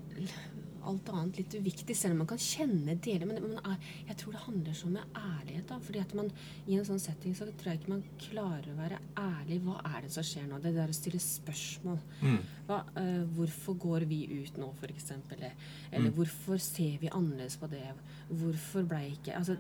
alt 0.85 1.09
annet 1.13 1.37
litt 1.39 1.55
uviktig, 1.55 1.95
selv 1.97 2.13
om 2.17 2.19
man 2.23 2.27
kan 2.33 2.39
kjenne 2.43 2.95
deler. 3.05 3.27
Men, 3.27 3.43
men 3.43 3.59
er, 3.73 3.77
jeg 4.09 4.17
tror 4.21 4.33
det 4.33 4.41
handler 4.47 4.73
så 4.79 4.89
med 4.91 5.17
ærlighet. 5.19 5.67
da, 5.69 5.79
fordi 5.79 6.01
at 6.01 6.15
man 6.15 6.31
I 6.67 6.77
en 6.79 6.85
sånn 6.89 7.01
setting 7.03 7.35
så 7.35 7.47
tror 7.51 7.73
jeg 7.73 7.81
ikke 7.81 7.93
man 7.95 8.03
klarer 8.19 8.69
å 8.73 8.77
være 8.79 8.99
ærlig. 9.19 9.61
Hva 9.67 9.77
er 9.95 10.01
det 10.03 10.11
som 10.15 10.27
skjer 10.27 10.49
nå? 10.51 10.59
Det 10.65 10.75
der 10.75 10.89
å 10.93 10.97
stille 10.97 11.21
spørsmål. 11.23 11.99
Mm. 12.23 12.39
Hva, 12.67 12.81
uh, 12.97 13.23
hvorfor 13.37 13.79
går 13.87 14.07
vi 14.11 14.21
ut 14.43 14.57
nå, 14.59 14.73
f.eks.? 14.81 15.11
Eller, 15.37 15.53
eller 15.93 16.11
Mm. 16.11 16.17
hvorfor 16.17 16.59
ser 16.59 16.99
vi 17.01 17.09
annerledes 17.13 17.57
på 17.57 17.69
det? 17.71 17.85
Hvorfor 18.29 18.83
ble 18.89 19.03
ikke 19.13 19.37
Altså, 19.37 19.57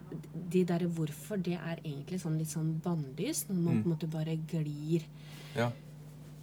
De 0.50 0.64
derre 0.64 0.86
hvorfor, 0.88 1.36
det 1.42 1.54
er 1.58 1.80
egentlig 1.84 2.20
sånn 2.20 2.38
litt 2.38 2.48
sånn 2.52 2.80
bannlyst. 2.82 3.48
Når 3.50 3.54
man 3.62 3.74
Mm. 3.74 3.82
på 3.82 3.88
en 3.88 3.94
måte 3.96 4.10
bare 4.10 4.36
glir. 4.36 5.02
ja. 5.54 5.70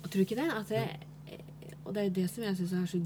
Og 0.04 0.10
tror 0.10 0.24
du 0.24 0.26
ikke 0.26 0.36
det? 0.40 0.52
At 0.54 0.70
det 0.70 1.06
og 1.86 1.94
det 1.94 2.02
er 2.02 2.06
jo 2.10 2.14
det 2.22 2.30
som 2.30 2.44
jeg 2.44 2.56
syns 2.58 2.74
er 2.74 2.86
så 2.86 3.00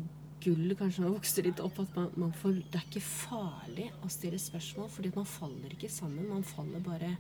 gull 0.44 0.74
kanskje 0.80 1.04
man 1.06 1.14
vokser 1.16 1.46
litt 1.48 1.60
opp, 1.64 1.80
at 1.84 1.96
man, 1.96 2.10
man 2.20 2.34
får, 2.40 2.58
det 2.72 2.80
er 2.82 2.88
ikke 2.90 3.02
farlig 3.06 3.88
å 4.04 4.10
stille 4.12 4.40
spørsmål, 4.42 4.90
fordi 4.92 5.12
man 5.16 5.26
faller 5.30 5.74
ikke 5.76 5.90
sammen. 5.92 6.28
Man 6.30 6.44
faller 6.48 6.84
bare 6.86 7.14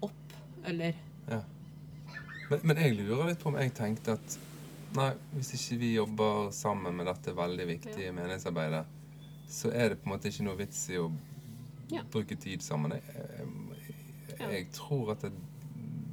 opp. 0.00 0.36
Eller 0.64 0.94
ja. 1.28 1.40
Men, 2.50 2.62
men 2.66 2.80
jeg 2.82 2.96
lurer 2.98 3.28
litt 3.30 3.42
på 3.42 3.50
om 3.52 3.58
jeg 3.60 3.74
tenkte 3.78 4.16
at 4.18 4.38
Nei, 4.90 5.12
hvis 5.36 5.52
ikke 5.54 5.76
vi 5.78 5.88
jobber 5.94 6.48
sammen 6.50 6.96
med 6.98 7.06
dette 7.06 7.30
veldig 7.38 7.62
viktige 7.68 8.08
menighetsarbeidet, 8.10 8.80
så 9.46 9.70
er 9.70 9.92
det 9.92 10.00
på 10.02 10.08
en 10.08 10.14
måte 10.16 10.32
ikke 10.32 10.46
noe 10.48 10.58
vits 10.58 10.80
i 10.90 10.96
å 10.98 11.04
Ja. 11.92 12.02
bruke 12.10 12.34
tid 12.38 12.62
sammen. 12.62 12.96
Jeg, 12.96 13.02
jeg, 13.14 13.46
Ja. 14.40 14.48
jeg 14.50 14.66
tror 14.74 15.12
at 15.12 15.22
det, 15.22 15.30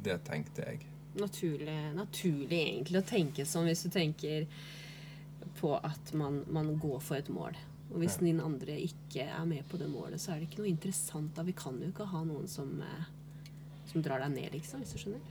det 0.05 0.19
tenkte 0.29 0.61
jeg. 0.67 0.85
naturlig, 1.17 1.77
naturlig 1.97 2.59
egentlig 2.67 3.01
å 3.01 3.07
tenke 3.09 3.45
sånn 3.49 3.65
hvis 3.65 3.81
du 3.87 3.89
tenker 3.89 4.45
på 5.59 5.73
at 5.83 6.13
man, 6.13 6.43
man 6.47 6.77
går 6.79 6.99
for 7.03 7.15
et 7.15 7.29
mål. 7.29 7.55
Og 7.91 8.01
hvis 8.01 8.17
din 8.19 8.39
andre 8.43 8.75
ikke 8.83 9.23
er 9.23 9.45
med 9.47 9.63
på 9.69 9.77
det 9.79 9.87
målet, 9.89 10.19
så 10.19 10.33
er 10.33 10.39
det 10.41 10.49
ikke 10.49 10.59
noe 10.63 10.67
interessant. 10.73 11.33
da. 11.35 11.43
Vi 11.47 11.53
kan 11.55 11.77
jo 11.79 11.87
ikke 11.87 12.05
ha 12.11 12.23
noen 12.27 12.47
som, 12.51 12.81
eh, 12.81 13.05
som 13.87 14.03
drar 14.03 14.19
deg 14.19 14.31
ned, 14.35 14.51
liksom, 14.57 14.81
hvis 14.83 14.91
du 14.93 14.99
skjønner. 14.99 15.21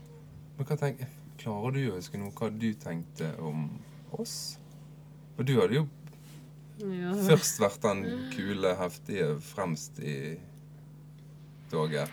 Men 0.57 0.67
hva 0.67 0.77
tenker, 0.81 1.07
Klarer 1.37 1.75
du 1.75 1.83
å 1.91 1.97
huske 1.99 2.17
noe 2.17 2.31
hva 2.33 2.49
du 2.49 2.71
tenkte 2.81 3.27
om 3.45 3.67
oss? 4.17 4.57
For 5.37 5.45
du 5.45 5.61
hadde 5.61 5.75
jo 5.75 5.89
Ja. 6.81 7.13
først 7.13 7.59
vært 7.61 7.83
den 7.83 8.31
kule, 8.33 8.75
heftige 8.75 9.39
fremst 9.41 9.99
i 10.01 10.39
toget. 11.71 12.09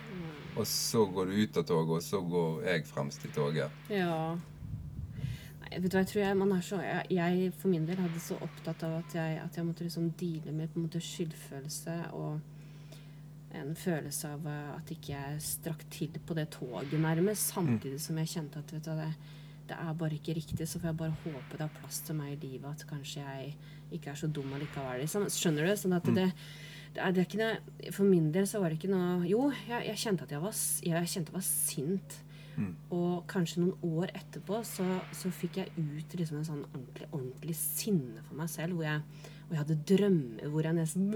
Og 0.56 0.66
så 0.66 1.06
går 1.10 1.26
du 1.26 1.32
ut 1.42 1.56
av 1.56 1.64
toget, 1.64 1.96
og 1.96 2.02
så 2.02 2.20
går 2.30 2.62
jeg 2.68 2.84
fremst 2.86 3.24
i 3.24 3.28
toget. 3.34 3.70
Ja. 3.90 4.36
Vet 5.74 5.90
du 5.90 5.96
hva, 5.96 6.02
jeg 6.04 6.10
tror 6.12 6.22
jeg, 6.22 6.38
man 6.38 6.52
er 6.54 6.64
så, 6.64 6.80
jeg, 6.84 7.06
jeg 7.16 7.52
for 7.58 7.72
min 7.72 7.86
del 7.88 7.98
hadde 7.98 8.20
så 8.22 8.36
opptatt 8.44 8.82
av 8.86 8.98
at 9.00 9.14
jeg, 9.16 9.38
at 9.42 9.56
jeg 9.58 9.66
måtte 9.66 9.86
liksom 9.86 10.10
deale 10.20 10.54
med 10.54 10.70
på 10.70 10.78
en 10.78 10.86
måte 10.86 11.02
skyldfølelse 11.02 11.96
og 12.14 12.40
en 13.54 13.74
følelse 13.78 14.32
av 14.34 14.46
eh, 14.50 14.74
at 14.74 14.92
ikke 14.94 15.14
jeg 15.14 15.42
strakk 15.44 15.86
til 15.92 16.18
på 16.26 16.36
det 16.36 16.48
toget 16.56 16.94
nærmest, 17.00 17.54
samtidig 17.54 18.00
som 18.02 18.18
jeg 18.20 18.32
kjente 18.32 18.60
at 18.60 18.74
vet 18.74 18.86
du, 18.86 18.92
det, 18.98 19.10
det 19.70 19.78
er 19.78 19.96
bare 19.98 20.18
ikke 20.18 20.36
riktig, 20.36 20.68
så 20.68 20.80
får 20.80 20.90
jeg 20.90 21.00
bare 21.00 21.16
håpe 21.24 21.58
det 21.58 21.66
er 21.66 21.76
plass 21.78 22.02
til 22.04 22.18
meg 22.18 22.34
i 22.34 22.40
livet, 22.46 22.70
at 22.70 22.86
kanskje 22.88 23.24
jeg 23.24 23.54
ikke 23.94 24.12
er 24.12 24.18
så 24.18 24.28
dum 24.28 24.52
allikevel. 24.56 25.00
Liksom. 25.04 25.26
Skjønner 25.32 25.68
du? 25.68 25.74
Sånn 25.78 25.96
at 25.96 26.08
det, 26.10 26.26
det, 26.94 27.00
er, 27.00 27.14
det 27.14 27.22
er 27.22 27.28
ikke 27.28 27.40
noe, 27.40 27.90
For 27.94 28.08
min 28.08 28.30
del 28.34 28.48
så 28.50 28.60
var 28.62 28.72
det 28.72 28.80
ikke 28.80 28.92
noe 28.92 29.24
Jo, 29.28 29.46
jeg, 29.68 29.86
jeg 29.90 30.02
kjente 30.02 30.26
at 30.26 30.34
jeg 30.34 30.42
var, 30.42 30.60
jeg 30.90 31.12
kjente 31.14 31.32
jeg 31.32 31.38
var 31.38 31.46
sint. 31.46 32.18
Og 32.94 33.24
kanskje 33.30 33.62
noen 33.62 33.98
år 34.00 34.12
etterpå 34.14 34.60
så, 34.64 34.84
så 35.12 35.30
fikk 35.34 35.56
jeg 35.62 35.72
ut 35.76 36.14
liksom 36.18 36.38
en 36.38 36.46
sånn 36.46 36.64
ordentlig, 36.68 37.08
ordentlig 37.10 37.56
sinne 37.58 38.22
for 38.28 38.38
meg 38.38 38.50
selv. 38.52 38.76
Hvor 38.78 38.86
jeg, 38.86 39.00
hvor 39.46 39.56
jeg 39.56 39.62
hadde 39.64 39.78
drømmer 39.90 40.52
hvor 40.52 40.68
jeg 40.68 40.76
nesten 40.78 41.08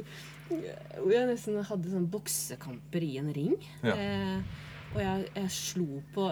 Hvor 0.48 1.12
jeg 1.14 1.28
nesten 1.30 1.60
hadde 1.70 1.92
sånn 1.92 2.08
boksekamper 2.10 3.06
i 3.06 3.12
en 3.22 3.32
ring. 3.36 3.56
Ja. 3.82 3.94
Eh, 3.94 4.64
og 4.94 5.02
jeg, 5.04 5.26
jeg 5.36 5.50
slo 5.52 6.02
på, 6.14 6.26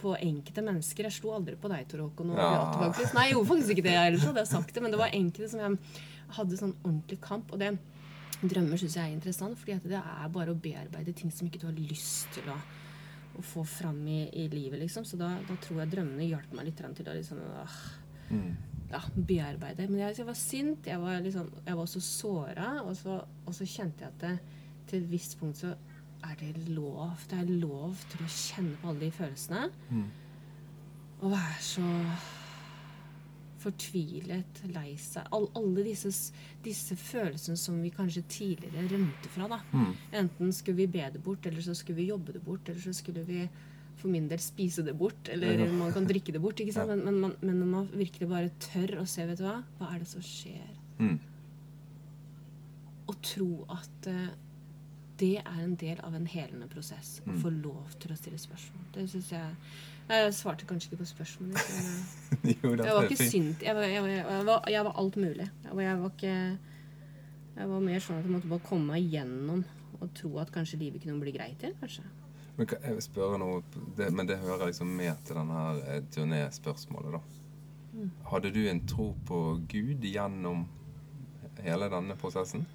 på 0.00 0.14
enkelte 0.16 0.64
mennesker. 0.64 1.10
Jeg 1.10 1.18
slo 1.18 1.34
aldri 1.36 1.58
på 1.60 1.68
deg, 1.68 1.84
Tor 1.90 2.06
Håkon. 2.06 2.32
og 2.32 2.40
Ja. 2.40 2.88
Nei, 3.12 3.26
jeg 3.28 3.36
gjorde 3.36 3.50
faktisk 3.50 3.74
ikke 3.74 3.84
det. 3.88 3.96
Ellers 4.00 4.24
hadde 4.24 4.42
jeg 4.42 4.52
sagt 4.54 4.72
det. 4.72 4.82
Men 4.82 4.94
det 4.94 5.00
var 5.02 5.12
enkelte 5.12 5.50
som 5.52 5.60
jeg 5.60 5.76
hadde 6.38 6.56
sånn 6.62 6.74
ordentlig 6.82 7.20
kamp. 7.20 7.52
Og 7.52 7.60
det 7.60 7.74
drømmer 8.40 8.80
syns 8.80 8.96
jeg 8.96 9.04
er 9.10 9.14
interessant, 9.14 9.58
fordi 9.60 9.76
det 9.92 10.00
er 10.00 10.32
bare 10.32 10.52
å 10.52 10.58
bearbeide 10.60 11.14
ting 11.16 11.30
som 11.32 11.48
ikke 11.48 11.60
du 11.62 11.68
har 11.68 11.78
lyst 11.78 12.32
til 12.36 12.48
å 12.52 12.56
å 13.38 13.44
få 13.44 13.64
fram 13.68 14.00
i, 14.08 14.22
i 14.42 14.46
livet, 14.52 14.80
liksom. 14.82 15.04
Så 15.08 15.18
da, 15.20 15.32
da 15.48 15.56
tror 15.62 15.82
jeg 15.82 15.92
drømmene 15.94 16.26
hjalp 16.28 16.52
meg 16.56 16.68
litt 16.70 16.82
til 16.98 17.10
å 17.12 17.16
liksom 17.16 17.42
åh, 17.62 17.78
Mm. 18.26 18.56
ja, 18.90 18.98
bearbeide. 19.14 19.84
Men 19.88 20.00
jeg, 20.00 20.16
jeg 20.18 20.26
var 20.26 20.34
sint, 20.34 20.86
jeg 20.90 20.98
var, 20.98 21.20
liksom, 21.22 21.50
jeg 21.62 21.76
var 21.76 21.82
også 21.84 22.00
såra, 22.02 22.70
og 22.82 22.96
så, 22.98 23.20
og 23.46 23.54
så 23.54 23.66
kjente 23.70 24.02
jeg 24.02 24.10
at 24.10 24.24
det, 24.24 24.32
til 24.90 24.98
et 25.02 25.10
visst 25.12 25.36
punkt 25.38 25.60
så 25.60 25.74
er 26.26 26.34
det 26.40 26.68
lov. 26.74 27.22
Det 27.30 27.38
er 27.38 27.52
lov 27.60 27.94
til 28.10 28.24
å 28.24 28.30
kjenne 28.30 28.80
på 28.82 28.90
alle 28.90 29.04
de 29.04 29.12
følelsene. 29.14 29.68
Mm. 29.90 30.08
Og 31.20 31.30
være 31.30 31.60
så 31.62 31.86
fortvilet, 33.66 34.62
lei 34.72 34.94
seg. 35.02 35.26
All, 35.36 35.48
alle 35.58 35.84
disse, 35.86 36.10
disse 36.64 36.96
følelsene 36.96 37.58
som 37.60 37.78
vi 37.82 37.90
kanskje 37.94 38.22
tidligere 38.30 38.86
rømte 38.94 39.32
fra. 39.34 39.48
da. 39.52 39.60
Mm. 39.74 39.94
Enten 40.22 40.52
skulle 40.56 40.80
vi 40.84 40.90
be 40.96 41.06
det 41.12 41.22
bort, 41.26 41.46
eller 41.50 41.60
så 41.66 41.74
skulle 41.76 42.00
vi 42.00 42.08
jobbe 42.12 42.32
det 42.38 42.44
bort, 42.46 42.68
eller 42.70 42.80
så 42.80 42.94
skulle 42.96 43.26
vi 43.26 43.44
for 43.96 44.12
min 44.12 44.26
del 44.28 44.38
spise 44.44 44.82
det 44.84 44.92
bort, 44.98 45.28
eller 45.32 45.58
Ja. 45.64 45.70
man 45.72 45.92
kan 45.92 46.04
drikke 46.06 46.32
det 46.32 46.40
bort. 46.44 46.60
ikke 46.60 46.72
sant? 46.78 46.90
Ja. 46.90 46.96
Men, 46.96 47.20
men, 47.20 47.32
men 47.40 47.58
når 47.62 47.66
man 47.74 47.88
virkelig 47.96 48.28
bare 48.28 48.50
tør 48.60 48.98
å 49.00 49.06
se, 49.08 49.24
vet 49.26 49.38
du 49.40 49.46
hva, 49.48 49.62
hva 49.78 49.92
er 49.94 50.02
det 50.04 50.08
som 50.10 50.22
skjer? 50.22 50.74
Mm. 51.00 51.18
Og 53.08 53.16
tro 53.22 53.50
at 53.70 54.08
uh, 54.10 54.28
det 55.20 55.36
er 55.40 55.60
en 55.62 55.76
del 55.80 56.00
av 56.04 56.14
en 56.18 56.26
helende 56.28 56.66
prosess. 56.68 57.20
Mm. 57.24 57.38
få 57.40 57.50
lov 57.54 57.94
til 58.02 58.12
å 58.12 58.16
stille 58.18 58.38
spørsmål. 58.38 58.88
Det 58.94 59.06
synes 59.10 59.30
jeg 59.32 59.54
Jeg 60.06 60.34
svarte 60.34 60.66
kanskje 60.68 60.92
ikke 60.92 61.00
på 61.02 61.08
spørsmålet. 61.10 61.56
ditt, 61.56 62.52
eh, 62.52 62.52
jo, 62.62 62.74
jeg 62.76 62.94
var 62.94 63.08
ikke 63.08 63.30
sint. 63.30 63.62
Jeg 63.62 63.74
var, 63.74 63.88
jeg, 63.90 64.02
var, 64.02 64.10
jeg, 64.10 64.44
var, 64.46 64.68
jeg 64.70 64.84
var 64.84 65.00
alt 65.02 65.16
mulig. 65.16 65.48
Jeg 65.64 65.74
var, 65.74 66.10
ikke 66.10 66.34
Jeg 67.56 67.68
var 67.72 67.80
mer 67.80 68.04
sånn 68.04 68.20
at 68.20 68.28
jeg 68.28 68.34
måtte 68.36 68.52
bare 68.52 68.68
komme 68.68 68.92
meg 68.92 69.10
gjennom 69.10 69.64
og 69.96 70.12
tro 70.14 70.30
at 70.42 70.52
kanskje 70.52 70.78
livet 70.78 71.02
kunne 71.02 71.20
bli 71.22 71.32
greit 71.34 71.62
igjen. 71.62 71.74
kanskje. 71.80 72.04
Men 72.56 72.68
jeg 72.72 72.94
vil 72.94 73.04
spørre 73.04 73.40
noe, 73.40 73.60
det, 73.96 74.10
men 74.16 74.28
det 74.28 74.38
hører 74.40 74.70
liksom 74.70 74.88
med 74.96 75.16
til 75.24 75.36
denne 75.40 75.58
her 75.60 75.82
eh, 75.92 76.02
turnéspørsmålet, 76.14 77.18
da. 77.18 77.20
Mm. 77.96 78.10
Hadde 78.30 78.52
du 78.52 78.62
en 78.68 78.82
tro 78.88 79.10
på 79.28 79.40
Gud 79.68 80.04
gjennom 80.04 80.66
hele 81.64 81.88
denne 81.92 82.16
prosessen? 82.20 82.66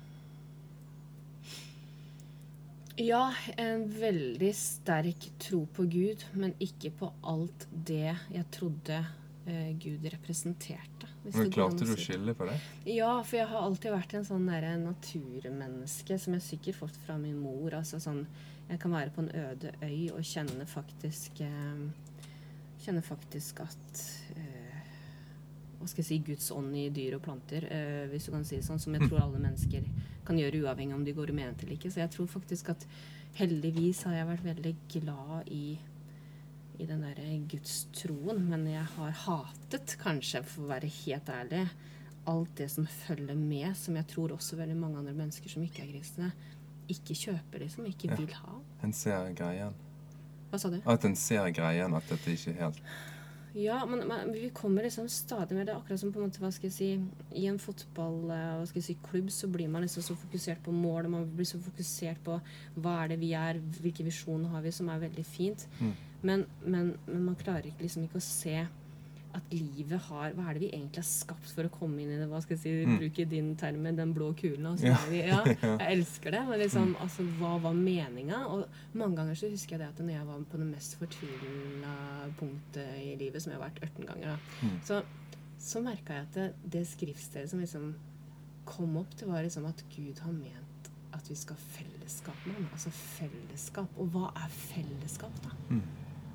Ja, 3.01 3.33
en 3.57 3.87
veldig 3.89 4.51
sterk 4.55 5.25
tro 5.41 5.63
på 5.73 5.85
Gud, 5.89 6.23
men 6.37 6.53
ikke 6.61 6.91
på 6.99 7.09
alt 7.25 7.65
det 7.71 8.11
jeg 8.11 8.45
trodde 8.53 8.99
uh, 9.47 9.71
Gud 9.81 10.05
representerte. 10.13 11.09
hvis 11.23 11.39
Men 11.39 11.49
klarte 11.53 11.87
du 11.87 11.95
å 11.95 11.97
skille 11.97 12.35
på 12.37 12.45
det? 12.49 12.59
Ja, 12.93 13.15
for 13.23 13.39
jeg 13.39 13.49
har 13.49 13.65
alltid 13.65 13.95
vært 13.95 14.13
en 14.19 14.27
sånn 14.27 14.45
der 14.51 14.67
naturmenneske 14.83 16.19
som 16.21 16.37
jeg 16.37 16.45
sikkert 16.45 16.81
fått 16.83 17.01
fra 17.07 17.17
min 17.21 17.39
mor. 17.41 17.73
Altså 17.79 18.01
sånn 18.03 18.25
Jeg 18.69 18.79
kan 18.79 18.93
være 18.93 19.11
på 19.11 19.25
en 19.25 19.33
øde 19.35 19.73
øy 19.81 20.13
og 20.13 20.21
kjenne 20.23 20.67
faktisk 20.69 21.41
uh, 21.41 21.89
Kjenne 22.81 23.03
faktisk 23.05 23.59
at 23.61 23.99
eh, 24.33 24.40
Hva 25.81 25.89
skal 25.89 26.03
jeg 26.03 26.09
si 26.11 26.17
Guds 26.31 26.51
ånd 26.55 26.75
i 26.77 26.87
dyr 26.93 27.17
og 27.17 27.23
planter, 27.25 27.65
eh, 27.73 28.07
hvis 28.11 28.27
du 28.27 28.31
kan 28.35 28.45
si 28.45 28.59
det 28.59 28.65
sånn. 28.67 28.79
Som 28.79 28.93
jeg 28.95 29.07
tror 29.09 29.23
alle 29.25 29.41
mennesker 29.41 29.87
kan 30.27 30.37
gjøre 30.37 30.61
uavhengig 30.63 30.95
om 30.95 31.03
de 31.05 31.13
går 31.17 31.33
i 31.33 31.37
menighet 31.39 31.63
eller 31.63 31.77
ikke. 31.77 31.91
Så 31.91 32.03
jeg 32.03 32.11
tror 32.13 32.27
faktisk 32.29 32.69
at 32.75 32.85
heldigvis 33.39 34.03
har 34.07 34.13
jeg 34.19 34.27
vært 34.27 34.45
veldig 34.51 34.75
glad 34.95 35.49
i 35.49 35.63
i 36.81 36.85
den 36.89 37.03
der 37.03 37.19
gudstroen, 37.51 38.39
men 38.49 38.63
jeg 38.65 38.83
har 38.95 39.11
hatet, 39.25 39.91
kanskje, 40.01 40.41
for 40.47 40.65
å 40.65 40.71
være 40.71 40.89
helt 41.05 41.27
ærlig, 41.29 41.65
alt 42.31 42.55
det 42.57 42.69
som 42.73 42.87
følger 42.87 43.37
med, 43.37 43.75
som 43.77 43.95
jeg 43.99 44.07
tror 44.09 44.33
også 44.33 44.57
veldig 44.57 44.77
mange 44.79 44.97
andre 45.01 45.13
mennesker 45.13 45.49
som 45.51 45.61
ikke 45.65 45.83
er 45.83 45.91
kristne, 45.91 46.31
ikke 46.89 47.13
kjøper, 47.17 47.59
liksom, 47.65 47.85
ikke 47.85 48.09
Ja. 48.09 48.15
vil 48.15 48.33
ha. 48.33 48.55
En 48.83 48.93
ser 48.93 49.33
greien. 49.33 49.73
Hva 50.51 50.59
sa 50.59 50.69
du? 50.69 50.81
At 50.85 51.05
en 51.05 51.15
ser 51.15 51.51
greien, 51.51 51.93
at 51.93 52.07
dette 52.09 52.33
ikke 52.33 52.49
er 52.55 52.59
helt 52.65 52.81
Ja, 53.53 53.85
men, 53.85 54.05
men 54.07 54.31
vi 54.31 54.49
kommer 54.55 54.85
liksom 54.85 55.09
stadig 55.11 55.57
mer 55.57 55.65
Det 55.65 55.73
er 55.73 55.79
akkurat 55.81 55.99
som 55.99 56.11
på 56.13 56.21
en 56.21 56.29
måte, 56.29 56.39
hva 56.39 56.51
skal 56.55 56.69
jeg 56.69 56.75
si 56.75 57.39
I 57.41 57.47
en 57.51 57.59
fotball, 57.59 58.31
eh, 58.31 58.79
si, 58.79 58.95
klubb 59.03 59.31
så 59.33 59.49
blir 59.51 59.67
man 59.67 59.83
liksom 59.83 60.05
så 60.05 60.15
fokusert 60.15 60.63
på 60.63 60.71
mål, 60.71 61.05
og 61.05 61.11
man 61.11 61.25
blir 61.35 61.49
så 61.49 61.59
fokusert 61.59 62.21
på 62.23 62.37
hva 62.79 62.95
er 63.03 63.11
det 63.11 63.19
vi 63.19 63.33
er, 63.35 63.59
hvilke 63.81 64.05
visjoner 64.07 64.53
har 64.55 64.63
vi, 64.63 64.71
som 64.71 64.89
er 64.89 65.03
veldig 65.03 65.25
fint. 65.27 65.67
Mm. 65.81 65.91
Men, 66.21 66.45
men, 66.63 66.93
men 67.07 67.25
man 67.25 67.35
klarer 67.35 67.67
ikke 67.67 67.83
liksom 67.87 68.05
ikke 68.05 68.21
å 68.21 68.25
se 68.25 68.55
at 69.37 69.53
livet 69.53 69.99
har 70.07 70.33
Hva 70.37 70.45
er 70.49 70.53
det 70.57 70.61
vi 70.63 70.69
egentlig 70.75 71.01
har 71.01 71.07
skapt 71.09 71.51
for 71.55 71.67
å 71.67 71.71
komme 71.73 72.01
inn 72.03 72.11
i 72.13 72.17
det? 72.19 72.27
Hva 72.31 72.41
skal 72.43 72.57
jeg 72.57 72.61
si, 72.63 72.73
Mm. 72.85 72.97
bruke 72.99 73.25
din 73.29 73.49
term, 73.55 73.83
den 73.95 74.13
blå 74.13 74.31
kulen? 74.37 74.77
Ja. 74.83 74.97
vi, 75.09 75.21
ja, 75.31 75.41
jeg 75.45 75.97
elsker 75.97 76.31
det. 76.31 76.41
Men 76.49 76.59
liksom, 76.59 76.95
altså, 76.99 77.23
hva 77.39 77.55
var 77.61 77.73
meninga? 77.77 78.41
Og 78.47 78.65
mange 78.93 79.15
ganger 79.21 79.35
så 79.35 79.49
husker 79.51 79.77
jeg 79.77 79.79
det 79.83 79.89
at 79.93 79.99
når 80.03 80.13
jeg 80.17 80.27
var 80.27 80.45
på 80.51 80.57
det 80.61 80.67
mest 80.71 80.95
fortvilende 80.99 81.95
punktet 82.39 82.95
i 83.01 83.15
livet, 83.19 83.41
som 83.41 83.51
jeg 83.53 83.59
har 83.61 83.69
vært 83.69 83.83
18 83.83 84.05
ganger, 84.11 84.27
da, 84.35 84.37
Mm. 84.67 84.79
så, 84.85 85.01
så 85.59 85.81
merka 85.83 86.13
jeg 86.13 86.27
at 86.27 86.33
det, 86.33 86.47
det 86.77 86.87
skriftstedet 86.87 87.49
som 87.49 87.59
liksom 87.59 87.93
kom 88.65 88.97
opp, 88.97 89.15
det 89.17 89.27
var 89.27 89.43
liksom 89.43 89.65
at 89.67 89.83
Gud 89.95 90.19
har 90.19 90.31
ment 90.31 90.89
at 91.13 91.27
vi 91.27 91.35
skal 91.35 91.57
ha 91.57 91.63
fellesskap 91.75 92.45
med 92.47 92.55
ham. 92.55 92.69
Altså 92.73 92.89
fellesskap. 92.93 93.89
Og 93.99 94.07
hva 94.13 94.29
er 94.35 94.49
fellesskap, 94.53 95.33
da? 95.43 95.49
Mm. 95.69 95.81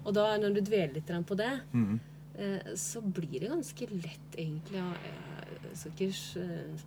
Og 0.05 0.15
da, 0.15 0.27
når 0.39 0.55
du 0.55 0.61
dveler 0.61 0.93
litt 0.95 1.09
på 1.27 1.37
det, 1.39 1.49
mm. 1.73 1.99
Eh, 2.39 2.75
så 2.79 3.01
blir 3.03 3.41
det 3.41 3.49
ganske 3.53 3.89
lett, 3.93 4.37
egentlig. 4.39 4.83
Jeg 4.83 5.81
skal 5.81 5.93
ikke 5.97 6.45
eh, 6.45 6.85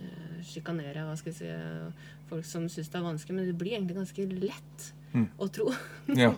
eh, 0.00 0.38
sjikanere 0.46 1.04
hva 1.08 1.16
skal 1.20 1.32
jeg 1.32 1.38
si, 1.40 1.50
eh, 1.50 2.08
folk 2.30 2.46
som 2.46 2.68
syns 2.70 2.88
det 2.92 2.98
er 3.00 3.06
vanskelig, 3.08 3.36
men 3.36 3.50
det 3.50 3.58
blir 3.58 3.76
egentlig 3.78 3.98
ganske 4.00 4.26
lett 4.38 4.92
Mm. 5.10 5.24
å 5.42 5.48
tro. 5.50 5.64
Ja. 6.14 6.28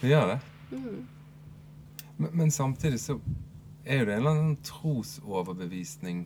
Det 0.00 0.08
gjør 0.08 0.30
det. 0.30 0.36
Mm. 0.72 1.02
Men, 2.16 2.30
men 2.32 2.50
samtidig 2.50 2.96
så 3.02 3.18
er 3.84 4.06
det 4.08 4.14
en 4.14 4.22
eller 4.22 4.30
annen 4.30 4.54
trosoverbevisning 4.64 6.22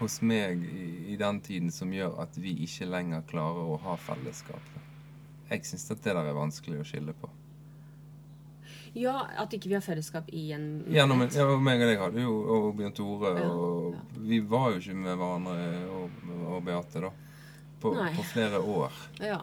hos 0.00 0.18
meg 0.26 0.64
i, 0.66 1.12
i 1.14 1.16
den 1.20 1.38
tiden 1.40 1.70
som 1.70 1.92
gjør 1.94 2.18
at 2.24 2.34
vi 2.42 2.56
ikke 2.66 2.88
lenger 2.90 3.22
klarer 3.30 3.70
å 3.72 3.78
ha 3.86 3.94
fellesskap. 4.08 4.74
Jeg 5.52 5.62
syns 5.70 5.86
at 5.94 6.02
det 6.02 6.16
der 6.18 6.26
er 6.32 6.34
vanskelig 6.36 6.82
å 6.82 6.88
skille 6.90 7.14
på. 7.14 7.30
Ja, 8.96 9.26
at 9.42 9.52
ikke 9.52 9.68
vi 9.68 9.76
har 9.76 9.84
fellesskap 9.84 10.30
i 10.32 10.46
en 10.56 10.66
Gjennom, 10.88 11.20
ja, 11.28 11.46
meg 11.60 11.82
og 11.84 11.90
deg 11.90 11.98
hadde 12.00 12.22
jo, 12.24 12.32
og 12.54 12.68
Bjørn 12.78 12.94
Tore, 12.96 13.32
Ja, 13.42 13.50
og 13.52 13.92
ja. 13.92 14.00
vi 14.30 14.38
var 14.40 14.70
jo 14.72 14.80
ikke 14.80 14.96
med 14.96 15.18
hverandre 15.20 15.56
og, 15.92 16.22
og 16.48 16.62
Beate, 16.64 17.02
da. 17.04 17.10
På, 17.82 17.92
på 17.92 18.24
flere 18.32 18.60
år. 18.62 18.92
Ja. 19.20 19.40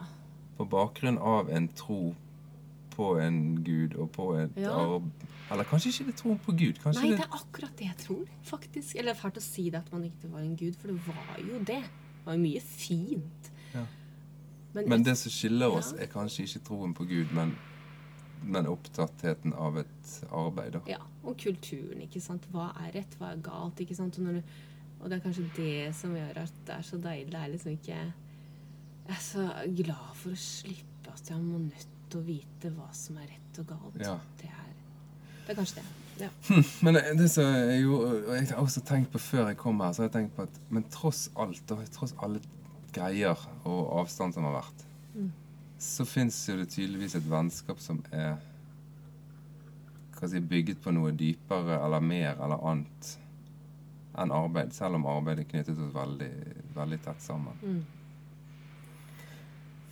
På 0.58 0.66
bakgrunn 0.70 1.20
av 1.22 1.52
en 1.54 1.68
tro 1.78 2.16
på 2.96 3.12
en 3.22 3.38
gud 3.66 3.96
og 3.98 4.10
på 4.14 4.26
et 4.38 4.58
Ja. 4.58 4.74
arv 4.78 5.06
Eller 5.52 5.66
kanskje 5.70 5.92
ikke 5.92 6.06
det 6.10 6.16
troen 6.18 6.40
på 6.42 6.54
Gud. 6.58 6.80
Kanskje 6.82 7.02
Nei, 7.04 7.12
det, 7.14 7.26
er 7.28 7.36
akkurat 7.38 7.74
det 7.78 7.86
jeg 7.86 7.98
tror, 8.08 8.26
faktisk. 8.48 8.96
Eller 8.96 9.12
det 9.14 9.18
er 9.18 9.22
fælt 9.22 9.38
å 9.38 9.44
si 9.44 9.66
det 9.70 9.80
at 9.84 9.92
man 9.94 10.04
ikke 10.08 10.30
var 10.32 10.40
en 10.42 10.56
gud, 10.58 10.74
for 10.82 10.88
det 10.90 10.98
var 11.06 11.38
jo 11.44 11.60
det. 11.60 11.82
Det 11.84 12.26
var 12.26 12.38
jo 12.38 12.42
mye 12.42 12.62
fint. 12.64 13.50
Ja. 13.74 13.84
Men, 14.74 14.90
Men 14.90 15.04
det 15.06 15.14
som 15.20 15.32
skiller 15.34 15.70
oss, 15.78 15.92
Ja. 15.94 16.04
er 16.04 16.10
kanskje 16.14 16.48
ikke 16.48 16.64
troen 16.66 16.94
på 16.98 17.06
Gud, 17.06 17.34
men, 17.38 17.54
men 18.44 18.68
opptattheten 18.68 19.54
av 19.54 19.78
et 19.78 20.14
arbeid. 20.32 20.74
da. 20.74 20.82
Ja, 20.88 21.00
og 21.24 21.38
kulturen, 21.38 22.02
ikke 22.06 22.22
sant. 22.22 22.46
Hva 22.52 22.72
er 22.86 22.92
rett, 23.00 23.16
hva 23.20 23.32
er 23.34 23.42
galt, 23.46 23.80
ikke 23.80 23.96
sant. 23.96 24.20
Og, 24.20 24.26
du, 24.26 24.42
og 25.00 25.10
det 25.10 25.18
er 25.18 25.24
kanskje 25.24 25.48
det 25.58 25.96
som 25.96 26.16
gjør 26.16 26.42
at 26.44 26.54
det 26.68 26.76
er 26.78 26.82
så 26.88 26.98
deilig. 26.98 27.32
Det 27.32 27.40
er 27.42 27.52
liksom 27.54 27.72
ikke 27.78 27.98
Jeg 29.04 29.16
er 29.18 29.24
så 29.24 29.48
glad 29.76 30.14
for 30.16 30.32
å 30.32 30.40
slippe 30.40 31.12
at 31.12 31.30
jeg 31.30 31.42
må 31.44 31.58
nødt 31.60 31.88
til 32.10 32.20
å 32.22 32.24
vite 32.24 32.70
hva 32.72 32.88
som 32.96 33.18
er 33.20 33.28
rett 33.34 33.60
og 33.60 33.68
galt. 33.68 34.00
Ja. 34.00 34.14
Det, 34.40 34.48
er, 34.48 34.72
det 35.44 35.52
er 35.52 35.58
kanskje 35.60 35.82
det. 35.82 35.90
Ja. 36.24 36.30
Men 36.86 36.94
det- 36.94 37.18
det 37.18 37.30
som 37.32 37.44
jeg 37.44 37.82
gjorde, 37.84 38.12
og 38.28 38.36
jeg 38.38 38.48
har 38.54 38.62
også 38.64 38.82
tenkt 38.86 39.12
på 39.12 39.20
før 39.20 39.48
jeg 39.50 39.58
kom 39.58 39.80
her, 39.82 39.92
så 39.92 40.04
har 40.04 40.10
jeg 40.10 40.16
tenkt 40.20 40.36
på 40.38 40.44
at 40.48 40.60
men 40.70 40.84
tross 40.94 41.30
alt, 41.36 41.72
og 41.72 41.84
tross 41.92 42.14
alle 42.24 42.40
greier 42.94 43.40
og 43.66 44.00
avstand 44.04 44.34
som 44.34 44.44
har 44.44 44.60
vært, 44.62 44.86
Mm. 45.16 45.32
Så 45.84 46.06
fins 46.08 46.46
det 46.48 46.70
tydeligvis 46.72 47.18
et 47.20 47.30
vennskap 47.30 47.82
som 47.84 48.00
er 48.12 48.38
hva 50.18 50.30
si, 50.32 50.40
bygget 50.40 50.80
på 50.84 50.94
noe 50.96 51.12
dypere 51.20 51.80
eller 51.84 52.04
mer 52.04 52.38
eller 52.38 52.62
annet 52.72 53.18
enn 54.20 54.32
arbeid, 54.32 54.74
selv 54.76 55.00
om 55.00 55.08
arbeid 55.10 55.42
er 55.42 55.50
knyttet 55.50 55.80
oss 55.82 55.96
veldig, 55.96 56.30
veldig 56.76 57.00
tett 57.04 57.24
sammen. 57.24 57.60
Mm. 57.64 57.82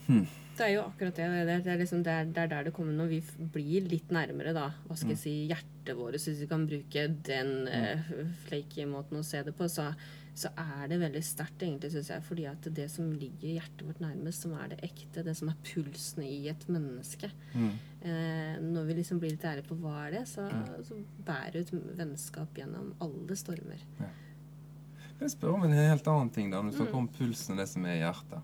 Hmm. 0.06 0.24
Det 0.52 0.66
er 0.66 0.74
jo 0.74 0.84
akkurat 0.84 1.16
det. 1.16 1.26
Det 1.48 1.72
er, 1.72 1.78
liksom, 1.80 2.02
der, 2.06 2.22
er, 2.22 2.30
det 2.30 2.42
er 2.42 2.50
der 2.50 2.66
det 2.68 2.74
kommer 2.76 2.94
når 2.94 3.10
vi 3.10 3.20
blir 3.54 3.88
litt 3.90 4.12
nærmere, 4.14 4.52
da. 4.54 4.68
Hva 4.86 4.96
skal 4.98 5.14
jeg 5.14 5.22
si, 5.22 5.34
hjertet 5.50 5.96
vårt, 5.98 6.18
hvis 6.18 6.42
vi 6.44 6.48
kan 6.50 6.66
bruke 6.68 7.06
den 7.26 7.52
uh, 7.66 8.10
flaky 8.46 8.86
måten 8.90 9.18
å 9.18 9.26
se 9.26 9.40
det 9.46 9.54
på, 9.58 9.68
så, 9.72 9.90
så 10.34 10.48
er 10.56 10.86
det 10.88 10.96
veldig 11.02 11.20
sterkt, 11.24 11.60
egentlig, 11.60 11.90
syns 11.92 12.08
jeg. 12.08 12.22
Fordi 12.24 12.44
at 12.48 12.68
det 12.74 12.86
som 12.90 13.10
ligger 13.12 13.50
hjertet 13.58 13.82
vårt 13.84 13.98
nærmest, 14.00 14.46
som 14.46 14.54
er 14.56 14.70
det 14.72 14.78
ekte, 14.86 15.24
det 15.26 15.34
som 15.36 15.50
er 15.52 15.58
pulsen 15.66 16.22
i 16.24 16.48
et 16.48 16.64
menneske 16.72 17.28
Mm. 17.54 17.72
eh, 18.00 18.56
Når 18.62 18.84
vi 18.88 18.94
liksom 18.94 19.18
blir 19.20 19.30
litt 19.34 19.44
ærlige 19.44 19.68
på 19.68 19.76
hva 19.82 20.06
er 20.06 20.10
det, 20.16 20.22
så, 20.28 20.46
så 20.88 20.96
bærer 21.26 21.60
ut 21.60 21.72
vennskap 21.98 22.54
gjennom 22.56 22.94
alle 23.04 23.36
stormer. 23.36 23.84
Kan 23.98 25.28
jeg 25.28 25.30
spørre 25.36 25.54
om 25.54 25.64
en 25.68 25.76
helt 25.76 26.08
annen 26.08 26.30
ting, 26.30 26.50
da, 26.50 26.62
når 26.62 26.72
du 26.72 26.76
snakker 26.78 26.96
om 26.98 27.08
pulsen 27.08 27.52
og 27.54 27.58
det 27.60 27.68
som 27.68 27.84
er 27.86 28.00
hjertet? 28.00 28.42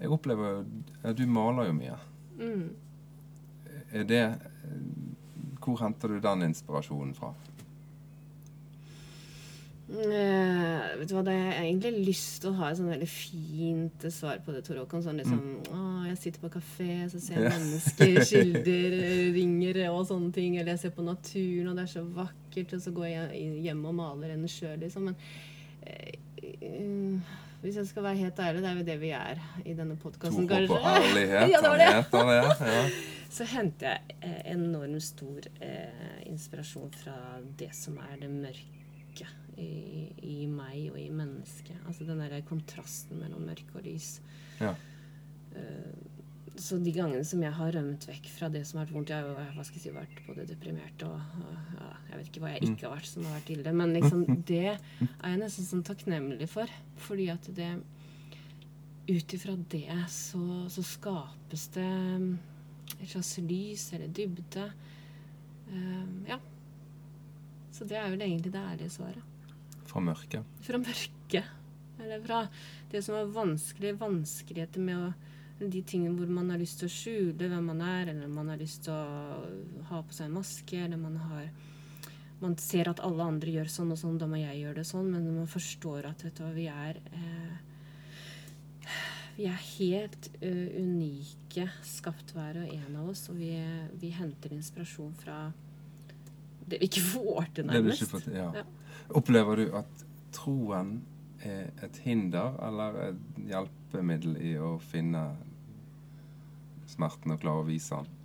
Jeg 0.00 0.08
opplever 0.14 0.52
jo 0.54 0.62
at 1.02 1.16
Du 1.18 1.26
maler 1.26 1.66
jo 1.66 1.72
mye. 1.76 1.98
Mm. 2.38 2.70
Er 3.92 4.04
det 4.04 4.22
Hvor 5.60 5.76
henter 5.82 6.08
du 6.08 6.20
den 6.20 6.42
inspirasjonen 6.46 7.12
fra? 7.14 7.34
Eh, 9.90 10.98
vet 11.00 11.08
du 11.10 11.16
hva, 11.16 11.22
det 11.26 11.32
er 11.34 11.56
egentlig 11.64 12.04
lyst 12.06 12.44
til 12.44 12.52
å 12.52 12.58
ha 12.60 12.68
et 12.70 12.78
sånn 12.78 12.92
veldig 12.92 13.08
fint 13.10 14.04
svar 14.14 14.38
på 14.44 14.54
det, 14.54 14.62
Tor 14.66 14.78
Håkon. 14.78 15.02
Sånn 15.02 15.18
liksom 15.18 15.40
Å, 15.74 15.80
jeg 16.06 16.20
sitter 16.20 16.44
på 16.44 16.52
kafé, 16.54 16.92
så 17.10 17.22
ser 17.22 17.40
jeg 17.40 17.50
mennesker, 17.56 18.20
kilder, 18.30 18.96
ringer 19.34 19.82
og 19.90 20.04
sånne 20.12 20.30
ting. 20.36 20.56
Eller 20.60 20.76
jeg 20.76 20.84
ser 20.84 20.94
på 20.94 21.06
naturen, 21.06 21.72
og 21.72 21.78
det 21.78 21.86
er 21.88 21.92
så 21.96 22.04
vakkert, 22.20 22.76
og 22.78 22.84
så 22.86 22.94
går 22.94 23.10
jeg 23.10 23.52
hjem 23.66 23.84
og 23.90 23.96
maler 23.98 24.36
en 24.36 24.46
sjøl, 24.50 24.78
liksom. 24.84 25.10
Men 25.10 25.18
uh, 25.82 27.38
hvis 27.60 27.76
jeg 27.76 27.90
skal 27.90 28.06
være 28.06 28.22
helt 28.22 28.38
ærlig, 28.46 28.62
det 28.62 28.70
er 28.70 28.78
jo 28.78 28.88
det 28.92 29.00
vi 29.02 29.14
er 29.16 29.40
i 29.66 29.74
denne 29.76 29.98
podkasten, 30.00 30.46
kanskje. 30.48 30.70
På 30.70 30.78
ærlighet, 30.80 31.50
ja, 31.52 31.60
det 31.60 31.72
var 31.74 31.82
det. 31.82 31.94
Heter. 31.98 32.36
Ja. 32.38 32.84
Så 33.30 33.46
henter 33.46 33.92
jeg 33.92 34.16
eh, 34.26 34.40
enormt 34.56 35.04
stor 35.06 35.44
eh, 35.62 36.14
inspirasjon 36.26 36.90
fra 36.98 37.14
det 37.60 37.70
som 37.78 38.00
er 38.02 38.16
det 38.18 38.30
mørke 38.32 38.79
i, 39.60 40.06
i, 40.26 40.36
meg 40.50 40.90
og 40.92 40.98
i 41.00 41.08
mennesket. 41.14 41.76
Altså 41.86 42.06
den 42.08 42.22
derre 42.22 42.42
kontrasten 42.48 43.20
mellom 43.20 43.44
mørke 43.48 43.76
og 43.78 43.84
lys. 43.86 44.16
Ja. 44.60 44.74
Uh, 45.54 46.10
så 46.60 46.76
de 46.82 46.92
gangene 46.92 47.24
som 47.24 47.40
jeg 47.40 47.54
har 47.56 47.72
rømt 47.72 48.04
vekk 48.08 48.26
fra 48.34 48.50
det 48.52 48.62
som 48.68 48.80
har 48.80 48.88
vært 48.88 48.96
vondt 48.96 49.12
Jeg 49.14 49.54
har 49.54 49.68
si, 49.68 49.92
vært 49.94 50.18
både 50.26 50.44
deprimert 50.48 51.04
og, 51.06 51.14
og 51.40 51.78
ja, 51.78 51.88
Jeg 52.10 52.18
vet 52.18 52.28
ikke 52.30 52.42
hva 52.42 52.52
jeg 52.52 52.66
ikke 52.66 52.86
har 52.86 52.98
vært 52.98 53.08
som 53.08 53.24
har 53.28 53.38
vært 53.38 53.52
ille. 53.54 53.72
Men 53.80 53.94
liksom, 53.96 54.26
det 54.50 54.66
er 54.74 54.76
jeg 55.30 55.40
nesten 55.40 55.68
sånn 55.68 55.86
takknemlig 55.86 56.50
for. 56.50 56.78
Fordi 57.06 57.30
at 57.32 57.50
det 57.56 57.72
Ut 59.10 59.32
ifra 59.34 59.56
det 59.72 59.96
så, 60.12 60.38
så, 60.70 60.82
skapes 60.86 61.64
det 61.74 61.86
et 63.00 63.08
slags 63.10 63.32
lys 63.42 63.88
eller 63.96 64.12
dybde. 64.14 64.68
Uh, 65.72 66.04
ja. 66.28 66.38
Så 67.74 67.88
det 67.90 67.98
er 67.98 68.12
vel 68.12 68.22
egentlig 68.22 68.52
det 68.54 68.62
ærlige 68.62 68.92
svaret. 68.94 69.29
Fra 69.90 70.02
mørket? 70.04 70.60
Fra 70.66 70.80
mørket. 70.80 71.56
Eller 72.00 72.22
fra 72.24 72.44
det 72.90 73.02
som 73.04 73.18
er 73.18 73.34
vanskelig, 73.34 73.96
vanskeligheter 74.00 74.82
med 74.86 75.02
å 75.02 75.10
de 75.60 75.82
tingene 75.84 76.16
hvor 76.16 76.30
man 76.32 76.48
har 76.48 76.60
lyst 76.60 76.80
til 76.80 76.88
å 76.88 76.94
skjule 76.94 77.48
hvem 77.50 77.66
man 77.68 77.82
er, 77.84 78.14
eller 78.14 78.30
man 78.32 78.48
har 78.48 78.60
lyst 78.60 78.86
til 78.86 78.94
å 78.96 79.82
ha 79.90 79.98
på 80.00 80.16
seg 80.16 80.30
en 80.30 80.38
maske, 80.38 80.78
eller 80.80 81.00
man 81.00 81.18
har 81.20 81.50
man 82.40 82.54
ser 82.56 82.88
at 82.88 83.02
alle 83.04 83.26
andre 83.26 83.52
gjør 83.52 83.68
sånn 83.68 83.92
og 83.92 83.98
sånn, 84.00 84.16
da 84.20 84.24
må 84.28 84.38
jeg 84.40 84.62
gjøre 84.62 84.78
det 84.80 84.86
sånn. 84.88 85.10
Men 85.12 85.26
man 85.34 85.50
forstår 85.50 86.08
at 86.08 86.24
vet 86.24 86.38
du 86.38 86.44
hva, 86.46 86.52
vi 86.56 86.68
er 86.72 87.00
eh, 87.12 87.58
Vi 89.36 89.46
er 89.48 89.60
helt 89.78 90.26
uh, 90.42 90.68
unike 90.80 91.66
skapt 91.86 92.32
hver 92.36 92.58
og 92.60 92.72
en 92.74 92.96
av 92.96 93.10
oss. 93.12 93.26
Og 93.32 93.36
vi, 93.40 93.52
vi, 94.00 94.10
henter 94.16 94.52
inspirasjon 94.56 95.12
fra 95.20 95.36
det 96.64 96.80
vi 96.80 96.88
ikke 96.88 97.04
får 97.12 97.52
til, 97.56 97.68
nærmest. 97.68 98.08
Får 98.08 98.24
til, 98.24 98.36
ja. 98.40 98.48
Ja. 98.60 98.64
Opplever 99.16 99.56
du 99.56 99.64
at 99.74 100.04
troen 100.34 101.00
er 101.42 101.70
et 101.82 102.00
hinder 102.04 102.56
eller 102.62 102.98
et 103.08 103.38
hjelpemiddel 103.48 104.36
i 104.44 104.54
å 104.60 104.74
finne 104.82 105.24
smerten 106.90 107.34
og 107.34 107.40
klare 107.42 107.62
å 107.62 107.68
vise 107.68 107.96
den? 107.96 108.18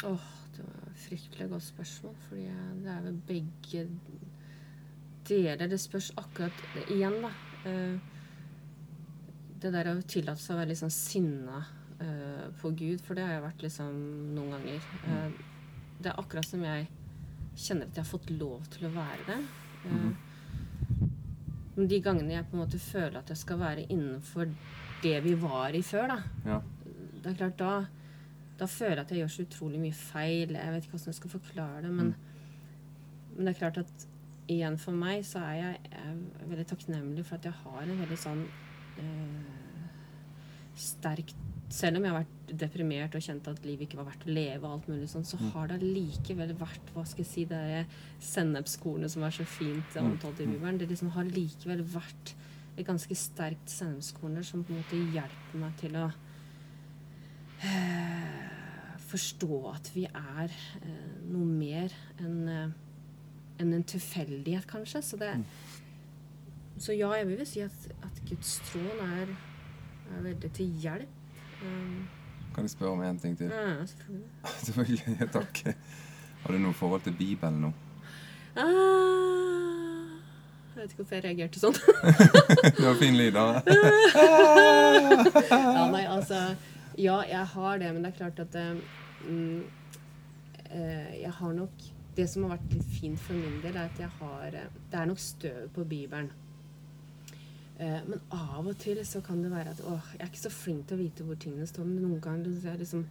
Åh, 0.00 0.14
oh, 0.14 0.28
det 0.56 0.64
var 0.64 0.86
et 0.88 1.02
fryktelig 1.04 1.48
godt 1.50 1.66
spørsmål. 1.66 2.14
Fordi 2.28 2.46
det 2.84 2.92
er 2.94 3.02
vel 3.04 3.18
begge 3.28 3.84
deler. 5.28 5.66
Det 5.68 5.80
spørs 5.80 6.12
akkurat 6.16 6.64
Igjen, 6.88 7.20
da. 7.24 7.34
Uh, 7.66 7.98
det 9.60 9.74
der 9.74 9.90
å 9.90 9.98
tillate 10.08 10.40
seg 10.40 10.54
å 10.54 10.60
være 10.62 10.70
litt 10.70 10.80
sånn 10.80 10.94
sinna 10.94 11.58
uh, 12.00 12.46
på 12.62 12.72
Gud, 12.72 13.02
for 13.04 13.18
det 13.18 13.26
har 13.26 13.36
jeg 13.36 13.44
vært 13.44 13.66
liksom 13.66 13.98
noen 14.38 14.56
ganger. 14.56 14.88
Uh, 15.04 15.28
det 16.00 16.14
er 16.14 16.22
akkurat 16.22 16.48
som 16.48 16.64
jeg 16.64 16.88
kjenner 17.60 17.88
at 17.88 17.96
jeg 17.96 18.04
har 18.04 18.10
fått 18.10 18.30
lov 18.34 18.66
til 18.72 18.88
å 18.88 18.92
være 18.94 19.26
det. 19.28 19.38
Mm. 19.84 20.10
Men 21.76 21.88
de 21.88 22.02
gangene 22.04 22.34
jeg 22.34 22.48
på 22.50 22.56
en 22.56 22.62
måte 22.64 22.80
føler 22.82 23.20
at 23.20 23.32
jeg 23.32 23.40
skal 23.40 23.60
være 23.60 23.86
innenfor 23.88 24.50
det 25.04 25.16
vi 25.24 25.34
var 25.40 25.76
i 25.76 25.82
før, 25.86 26.14
da. 26.14 26.18
Ja. 26.44 26.60
Det 27.20 27.30
er 27.30 27.38
klart, 27.38 27.60
da, 27.60 27.72
da 28.60 28.68
føler 28.68 28.98
jeg 28.98 29.04
at 29.04 29.12
jeg 29.14 29.22
gjør 29.22 29.32
så 29.34 29.46
utrolig 29.46 29.80
mye 29.82 29.96
feil. 29.96 30.56
Jeg 30.56 30.74
vet 30.74 30.86
ikke 30.86 30.96
hvordan 30.96 31.12
jeg 31.12 31.20
skal 31.20 31.34
forklare 31.36 31.82
det, 31.86 31.92
men, 31.94 32.14
mm. 32.14 33.36
men 33.36 33.46
det 33.46 33.54
er 33.54 33.60
klart 33.60 33.80
at 33.84 34.06
igjen 34.50 34.76
for 34.82 34.96
meg 34.96 35.22
så 35.26 35.44
er 35.46 35.56
jeg, 35.60 35.80
jeg 35.92 36.10
er 36.10 36.50
veldig 36.50 36.66
takknemlig 36.72 37.24
for 37.28 37.38
at 37.38 37.48
jeg 37.48 37.58
har 37.62 37.84
en 37.84 38.02
veldig 38.02 38.18
sånn 38.18 38.42
øh, 39.04 39.58
sterk 40.80 41.34
Selv 41.70 42.00
om 42.00 42.04
jeg 42.04 42.12
har 42.12 42.24
vært 42.24 42.52
deprimert 42.60 43.14
og 43.14 43.22
kjent 43.22 43.46
at 43.46 43.62
livet 43.62 43.86
ikke 43.86 44.00
var 44.00 44.08
verdt 44.10 44.26
å 44.26 44.34
leve, 44.34 44.64
og 44.64 44.72
alt 44.74 44.88
mulig 44.90 45.06
sånn, 45.12 45.26
så 45.26 45.38
mm. 45.38 45.50
har 45.54 45.70
det 45.70 45.78
likevel 45.84 46.54
vært 46.58 46.90
hva 46.94 47.04
skal 47.06 47.22
jeg 47.22 47.30
si, 47.30 47.44
det 47.50 47.84
sennepskornet 48.26 49.12
som 49.12 49.26
er 49.26 49.36
så 49.36 49.46
fint 49.46 49.94
mm. 49.94 50.08
omtalt 50.08 50.42
i 50.42 50.48
Bibelen, 50.50 50.80
det 50.80 50.90
liksom 50.90 51.12
har 51.14 51.30
likevel 51.30 51.84
vært 51.94 52.34
et 52.74 52.86
ganske 52.86 53.14
sterkt 53.18 53.70
sennepskorner 53.70 54.46
som 54.46 54.64
på 54.64 54.74
en 54.74 54.82
måte 54.82 54.98
hjelper 55.14 55.62
meg 55.62 55.78
til 55.78 55.96
å 56.00 56.06
eh, 57.66 58.44
forstå 59.10 59.58
at 59.70 59.90
vi 59.94 60.06
er 60.10 60.50
eh, 60.50 61.18
noe 61.30 61.46
mer 61.46 61.94
enn 62.18 62.38
enn 63.60 63.68
en, 63.74 63.76
en 63.80 63.86
tilfeldighet, 63.86 64.66
kanskje. 64.70 65.02
Så, 65.04 65.20
det, 65.20 65.30
mm. 65.36 65.44
så 66.80 66.96
ja, 66.96 67.12
jeg 67.20 67.28
vil 67.30 67.46
si 67.48 67.64
at, 67.64 67.88
at 68.06 68.22
Guds 68.28 68.58
tråd 68.70 69.02
er, 69.06 69.34
er, 70.10 70.22
veldig 70.30 70.52
til 70.56 70.76
hjelp. 70.84 71.16
Um, 71.62 72.08
kan 72.54 72.64
jeg 72.64 72.70
spørre 72.70 72.90
om 72.90 73.02
én 73.04 73.18
ting 73.20 73.36
til? 73.38 73.46
Ja, 73.46 73.84
selvfølgelig. 74.44 75.16
ja, 75.20 75.26
Takk. 75.26 75.62
Har 76.42 76.52
du 76.52 76.58
noe 76.58 76.74
forhold 76.74 77.02
til 77.04 77.12
Bibelen 77.18 77.60
nå? 77.60 77.72
Ah, 78.56 80.10
jeg 80.74 80.82
vet 80.82 80.92
ikke 80.92 81.02
hvorfor 81.02 81.14
jeg 81.18 81.24
reagerte 81.24 81.60
sånn. 81.60 81.76
det 82.78 82.84
var 82.86 82.96
fin 82.98 83.16
lyd, 83.18 83.36
da. 83.36 83.60
ja, 85.50 85.84
nei, 85.92 86.04
altså 86.08 86.40
Ja, 86.98 87.20
jeg 87.28 87.46
har 87.52 87.78
det, 87.80 87.92
men 87.94 88.02
det 88.04 88.10
er 88.10 88.16
klart 88.16 88.40
at 88.42 88.56
um, 89.28 89.62
Jeg 90.72 91.32
har 91.38 91.52
nok 91.56 91.84
Det 92.16 92.26
som 92.30 92.46
har 92.46 92.56
vært 92.56 92.74
litt 92.74 92.94
fint 92.98 93.20
for 93.22 93.38
min 93.38 93.60
del, 93.62 93.76
er 93.76 93.90
at 93.90 94.00
jeg 94.00 94.10
har 94.20 94.56
Det 94.56 94.98
er 94.98 95.10
nok 95.10 95.20
støv 95.22 95.68
på 95.76 95.84
Bibelen. 95.84 96.32
Uh, 97.80 98.00
men 98.04 98.20
av 98.36 98.66
og 98.66 98.74
til 98.80 99.00
så 99.08 99.22
kan 99.24 99.40
det 99.40 99.52
være 99.52 99.72
at 99.72 99.78
åh, 99.88 100.08
jeg 100.12 100.20
er 100.20 100.28
ikke 100.28 100.42
så 100.42 100.52
flink 100.52 100.88
til 100.88 100.98
å 100.98 101.00
vite 101.00 101.24
hvor 101.24 101.38
tingene 101.40 101.68
står, 101.68 101.86
men 101.88 102.02
noen 102.04 102.20
ganger 102.20 102.76
liksom, 102.76 103.06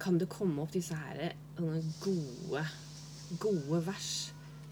kan 0.00 0.16
det 0.20 0.30
komme 0.32 0.62
opp 0.62 0.72
disse 0.72 0.96
her 0.96 1.34
gode, 2.00 2.62
gode 3.42 3.82
vers 3.84 4.14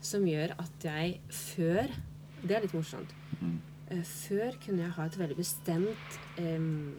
som 0.03 0.25
gjør 0.27 0.57
at 0.59 0.87
jeg 0.89 1.21
før 1.31 1.93
Det 2.43 2.57
er 2.57 2.65
litt 2.65 2.73
morsomt. 2.75 3.13
Mm. 3.39 3.59
Uh, 3.93 4.01
før 4.03 4.57
kunne 4.65 4.83
jeg 4.83 4.95
ha 4.97 5.05
et 5.07 5.19
veldig 5.21 5.37
bestemt 5.39 6.17
um, 6.41 6.95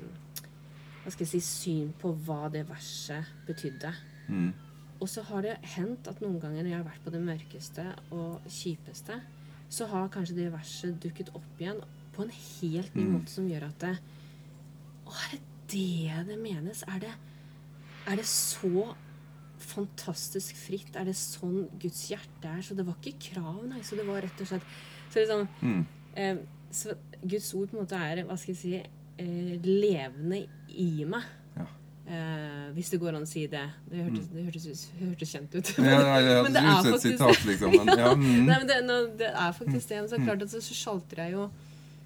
hva 1.04 1.12
skal 1.12 1.26
jeg 1.26 1.34
si, 1.34 1.42
syn 1.44 1.90
på 2.00 2.14
hva 2.24 2.46
det 2.54 2.62
verset 2.70 3.34
betydde. 3.48 3.92
Mm. 4.30 4.54
Og 5.04 5.10
så 5.12 5.26
har 5.28 5.44
det 5.44 5.58
hendt 5.74 6.08
at 6.08 6.22
noen 6.24 6.38
ganger 6.40 6.62
når 6.62 6.70
jeg 6.72 6.80
har 6.80 6.88
vært 6.88 7.04
på 7.04 7.12
det 7.12 7.24
mørkeste 7.26 7.90
og 8.16 8.46
kjipeste, 8.48 9.18
så 9.74 9.90
har 9.92 10.12
kanskje 10.14 10.38
det 10.38 10.54
verset 10.54 10.96
dukket 11.04 11.34
opp 11.36 11.60
igjen 11.60 11.82
på 12.14 12.26
en 12.26 12.36
helt 12.36 12.96
ny 12.96 13.08
mm. 13.08 13.16
måte 13.18 13.34
som 13.34 13.48
gjør 13.50 13.68
at 13.70 13.88
det, 13.88 13.96
Å, 15.04 15.14
er 15.14 15.34
det 15.36 15.42
det 15.74 16.26
det 16.28 16.38
menes? 16.38 16.84
Er 16.88 17.02
det, 17.04 17.14
er 18.10 18.20
det 18.20 18.28
så 18.30 18.94
fantastisk 19.64 20.58
fritt. 20.60 20.96
Er 21.00 21.08
det 21.08 21.16
sånn 21.18 21.68
Guds 21.82 22.08
hjerte 22.12 22.50
er? 22.50 22.64
Så 22.66 22.78
det 22.78 22.86
var 22.88 22.98
ikke 23.00 23.32
krav, 23.32 23.62
nei. 23.70 23.84
Så 23.86 24.00
det 24.00 24.08
var 24.08 24.24
rett 24.24 24.44
og 24.44 24.50
slett 24.50 24.66
Så, 25.14 25.22
liksom, 25.22 25.48
mm. 25.62 25.86
eh, 26.20 26.44
så 26.74 26.98
Guds 27.22 27.54
ord 27.54 27.72
på 27.72 27.78
en 27.78 27.84
måte 27.84 28.02
er 28.02 28.24
hva 28.28 28.38
skal 28.40 28.54
jeg 28.56 28.60
si, 28.60 28.76
eh, 29.22 29.56
levende 29.64 30.44
i 30.74 31.06
meg. 31.08 31.28
Ja. 31.56 31.68
Eh, 32.04 32.72
hvis 32.76 32.90
det 32.92 33.00
går 33.02 33.16
an 33.18 33.28
å 33.28 33.30
si 33.30 33.46
det. 33.48 33.66
Det 33.90 34.02
hørtes, 34.02 34.30
mm. 34.30 34.34
det 34.36 34.48
hørtes, 34.48 34.88
hørtes 35.00 35.36
kjent 35.36 35.58
ut. 35.58 35.76
ja, 35.78 36.00
ja, 36.00 36.18
ja, 36.28 36.40
men 36.46 36.58
det 36.58 36.64
er 36.64 36.80
faktisk, 36.80 37.06
sitat, 37.12 37.46
liksom. 37.50 37.78
Men, 37.78 37.94
mm. 37.94 38.42
men 38.50 38.66
det, 39.22 39.30
er 39.30 39.54
faktisk 39.60 39.94
det. 39.94 40.02
Men 40.02 40.12
så 40.12 40.24
klart 40.26 40.48
at 40.48 40.54
så, 40.54 40.64
så 40.66 40.80
sjalter 40.82 41.26
jeg 41.26 41.38
jo 41.38 41.48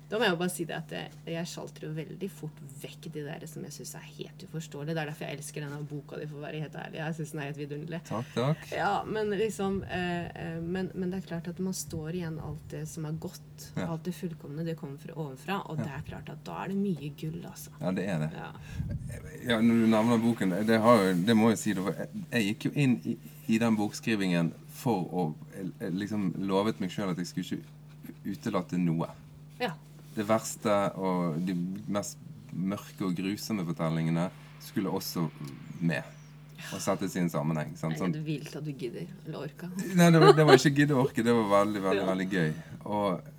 da 0.07 0.15
må 0.15 0.23
jeg 0.23 0.31
jo 0.31 0.39
bare 0.39 0.51
si 0.53 0.63
det 0.67 0.75
at 0.77 0.91
jeg, 0.95 1.15
jeg 1.27 1.49
sjalter 1.51 1.83
jo 1.83 1.89
veldig 1.95 2.27
fort 2.31 2.59
vekk 2.79 3.09
de 3.11 3.23
der 3.25 3.41
som 3.51 3.63
jeg 3.67 3.73
syns 3.75 3.89
er 3.99 4.05
helt 4.05 4.43
uforståelige. 4.45 4.93
Det 4.95 5.01
er 5.01 5.09
derfor 5.09 5.25
jeg 5.27 5.37
elsker 5.37 5.65
denne 5.65 5.79
boka 5.89 6.19
di, 6.19 6.27
for 6.29 6.39
å 6.39 6.43
være 6.45 6.61
helt 6.63 6.77
ærlig. 6.79 6.99
Jeg 7.01 7.15
syns 7.17 7.33
den 7.33 7.41
er 7.41 7.49
helt 7.49 7.59
vidunderlig. 7.59 7.99
Takk, 8.07 8.29
takk. 8.35 8.61
Ja, 8.71 8.91
men 9.03 9.33
liksom 9.35 9.81
eh, 9.83 10.29
eh, 10.31 10.61
men, 10.63 10.87
men, 10.93 11.11
det 11.11 11.19
er 11.19 11.25
klart 11.27 11.49
at 11.51 11.59
man 11.63 11.75
står 11.75 12.21
igjen 12.21 12.37
alt 12.39 12.63
det 12.71 12.85
som 12.87 13.07
er 13.09 13.17
godt. 13.27 13.65
Ja. 13.75 13.89
Alt 13.89 14.07
det 14.07 14.13
fullkomne. 14.15 14.63
Det 14.63 14.77
kommer 14.79 15.01
fra 15.01 15.17
ovenfra. 15.17 15.57
Og 15.67 15.81
ja. 15.81 15.89
det 15.89 15.97
er 15.97 16.05
klart 16.13 16.31
at 16.31 16.45
da 16.47 16.61
er 16.63 16.71
det 16.71 16.79
mye 16.79 17.11
gull, 17.19 17.41
altså. 17.51 17.73
Ja, 17.81 17.91
det 17.97 18.05
er 18.13 18.23
det. 18.23 18.29
Ja, 18.37 18.51
ja 19.49 19.57
når 19.65 19.81
du 19.81 19.89
navner 19.91 20.21
boken, 20.23 20.55
det, 20.69 20.79
har, 20.85 21.03
det, 21.19 21.35
må 21.35 21.51
jeg 21.51 21.59
si 21.65 21.75
Jeg, 21.75 22.07
jeg 22.31 22.47
gikk 22.53 22.69
jo 22.69 22.71
inn 22.79 22.95
i, 23.03 23.17
i 23.51 23.59
den 23.59 23.75
bokskrivingen 23.75 24.53
for 24.77 25.03
å 25.11 25.27
liksom 25.91 26.31
lovet 26.47 26.79
meg 26.79 26.95
sjøl 26.95 27.11
at 27.11 27.19
jeg 27.19 27.33
skulle 27.33 27.59
ikke 27.59 28.37
utelate 28.37 28.79
noe. 28.79 29.11
Ja 29.59 29.73
det 30.17 30.25
verste 30.27 30.75
og 30.97 31.37
de 31.45 31.55
mest 31.93 32.19
mørke 32.57 33.05
og 33.05 33.15
grusomme 33.17 33.65
fortellingene 33.67 34.29
skulle 34.63 34.89
også 34.89 35.27
med. 35.79 36.13
Og 36.73 36.81
settes 36.81 37.15
i 37.15 37.21
en 37.21 37.29
sammenheng. 37.29 37.73
Sant? 37.77 37.99
Sånn, 37.99 38.13
det 38.15 38.23
er 38.23 38.27
vilt 38.27 38.55
at 38.57 38.65
du 38.65 38.73
gidder 38.73 39.05
eller 39.27 39.43
orker. 39.45 39.73
Nei, 39.95 40.09
det 40.13 40.21
var, 40.23 40.31
det 40.35 40.45
var 40.47 40.57
ikke 40.57 40.73
gidde 40.79 40.95
og 40.95 41.07
orke. 41.07 41.25
Det 41.25 41.35
var 41.37 41.49
veldig, 41.51 41.81
veldig, 41.83 42.01
ja. 42.01 42.07
veldig 42.09 42.27
gøy. 42.31 42.53
Og 42.87 43.35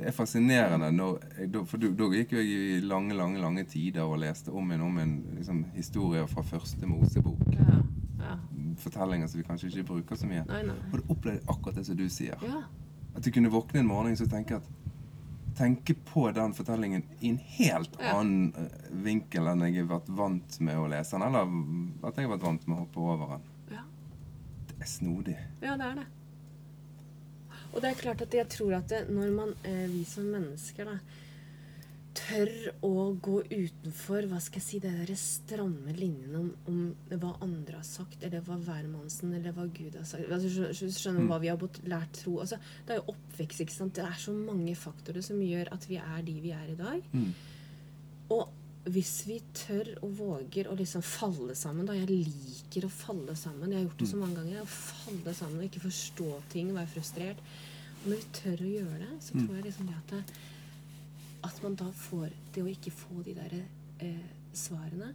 det 0.00 0.08
er 0.08 0.16
fascinerende 0.16 0.88
når 0.96 1.64
For 1.68 1.80
da 1.80 2.06
gikk 2.14 2.34
jeg 2.38 2.50
i 2.50 2.80
lange, 2.84 3.16
lange 3.16 3.40
lange 3.40 3.64
tider 3.68 4.04
og 4.04 4.20
leste 4.22 4.52
om 4.52 4.70
en 4.72 4.84
om 4.86 5.00
en 5.00 5.14
liksom, 5.38 5.64
historie 5.76 6.26
fra 6.28 6.44
første 6.46 6.88
Mosebok. 6.88 7.40
Ja. 7.56 7.80
ja. 8.20 8.36
Fortellinger 8.80 9.28
som 9.28 9.40
vi 9.40 9.48
kanskje 9.48 9.72
ikke 9.72 9.88
bruker 9.94 10.20
så 10.20 10.28
mye. 10.28 10.44
Nei, 10.48 10.62
nei. 10.68 10.76
Og 10.90 11.00
da 11.00 11.16
opplevde 11.16 11.42
akkurat 11.48 11.80
det 11.80 11.88
som 11.88 11.98
du 11.98 12.06
sier. 12.12 12.44
Ja. 12.44 12.62
At 13.16 13.24
du 13.24 13.32
kunne 13.34 13.50
våkne 13.52 13.82
en 13.82 13.90
morgen 13.90 14.14
og 14.14 14.30
tenke 14.30 14.60
at 14.60 14.68
Tenke 15.58 15.94
på 15.94 16.30
den 16.36 16.54
fortellingen 16.54 17.02
i 17.20 17.30
en 17.32 17.38
helt 17.56 17.96
annen 18.00 18.52
eh, 18.56 18.86
vinkel 19.04 19.50
enn 19.50 19.64
jeg 19.66 19.82
har 19.82 19.90
vært 19.96 20.08
vant 20.20 20.60
med 20.64 20.78
å 20.78 20.86
lese 20.90 21.16
den, 21.16 21.26
eller 21.26 22.06
at 22.08 22.16
jeg 22.16 22.28
har 22.28 22.34
vært 22.36 22.46
vant 22.46 22.66
med 22.68 22.76
å 22.76 22.80
hoppe 22.84 23.04
over 23.04 23.34
den. 23.36 23.48
ja. 23.76 23.84
Det 24.70 24.78
er 24.80 24.90
snodig. 24.90 25.36
Ja, 25.60 25.76
det 25.76 25.90
er 25.90 25.98
det. 26.00 26.06
Og 27.72 27.82
det 27.82 27.90
er 27.90 27.98
klart 28.00 28.22
at 28.24 28.34
jeg 28.34 28.48
tror 28.50 28.72
at 28.80 28.88
det, 28.90 29.02
når 29.12 29.34
man, 29.34 29.52
eh, 29.64 29.84
vi 29.90 30.04
som 30.08 30.24
mennesker, 30.32 30.88
da, 30.88 30.96
tør 32.16 32.50
å 32.86 32.90
gå 33.22 33.36
utenfor 33.50 34.26
hva 34.30 34.40
skal 34.42 34.58
jeg 34.60 34.66
si, 34.66 34.78
det 34.82 34.90
der 34.98 35.12
stramme 35.18 35.92
linjene 35.94 36.40
om, 36.40 36.48
om 36.70 37.18
hva 37.22 37.32
andre 37.44 37.78
har 37.78 37.86
sagt, 37.86 38.22
eller 38.26 38.42
hva 38.46 38.56
hvermannsen 38.66 39.34
eller 39.36 39.54
hva 39.56 39.66
Gud 39.70 39.98
har 39.98 40.06
sagt 40.08 40.26
altså, 40.32 40.50
Skjønner 40.74 40.96
skjø- 40.96 41.26
hva 41.30 41.38
vi 41.42 41.50
har 41.52 41.64
lært 41.90 42.20
tro. 42.22 42.38
Altså, 42.42 42.58
det 42.86 42.96
er 42.96 43.00
jo 43.02 43.14
oppvekst, 43.14 43.62
ikke 43.64 43.76
sant. 43.76 43.94
Det 43.98 44.06
er 44.06 44.18
så 44.18 44.34
mange 44.34 44.74
faktorer 44.78 45.24
som 45.24 45.40
gjør 45.44 45.70
at 45.76 45.86
vi 45.90 46.00
er 46.02 46.26
de 46.26 46.36
vi 46.42 46.54
er 46.56 46.72
i 46.72 46.78
dag. 46.78 47.06
Mm. 47.14 47.30
Og 48.36 48.90
hvis 48.90 49.14
vi 49.28 49.40
tør 49.54 49.90
og 50.00 50.14
våger 50.18 50.70
å 50.70 50.76
liksom 50.78 51.02
falle 51.04 51.54
sammen 51.58 51.86
da, 51.86 51.94
Jeg 51.98 52.08
liker 52.08 52.86
å 52.86 52.92
falle 52.92 53.34
sammen. 53.36 53.70
Jeg 53.70 53.82
har 53.82 53.88
gjort 53.90 54.00
det 54.00 54.08
så 54.08 54.20
mange 54.20 54.40
ganger. 54.40 54.62
Å 54.62 54.70
falle 54.72 55.34
sammen 55.36 55.60
og 55.60 55.66
ikke 55.68 55.84
forstå 55.84 56.30
ting 56.54 56.72
være 56.74 56.90
frustrert. 56.94 57.42
Og 58.00 58.08
når 58.08 58.16
vi 58.22 58.30
tør 58.40 58.64
å 58.64 58.72
gjøre 58.72 59.02
det, 59.04 59.12
så 59.20 59.36
tror 59.36 59.58
jeg 59.58 59.66
liksom 59.68 59.90
det 59.90 59.98
at, 59.98 60.14
det, 60.16 60.48
at 61.46 61.62
man 61.62 61.76
da 61.78 61.90
får 61.96 62.30
Det 62.54 62.62
å 62.62 62.70
ikke 62.70 62.92
få 62.92 63.22
de 63.24 63.34
der 63.36 63.58
eh, 64.00 64.30
svarene, 64.52 65.14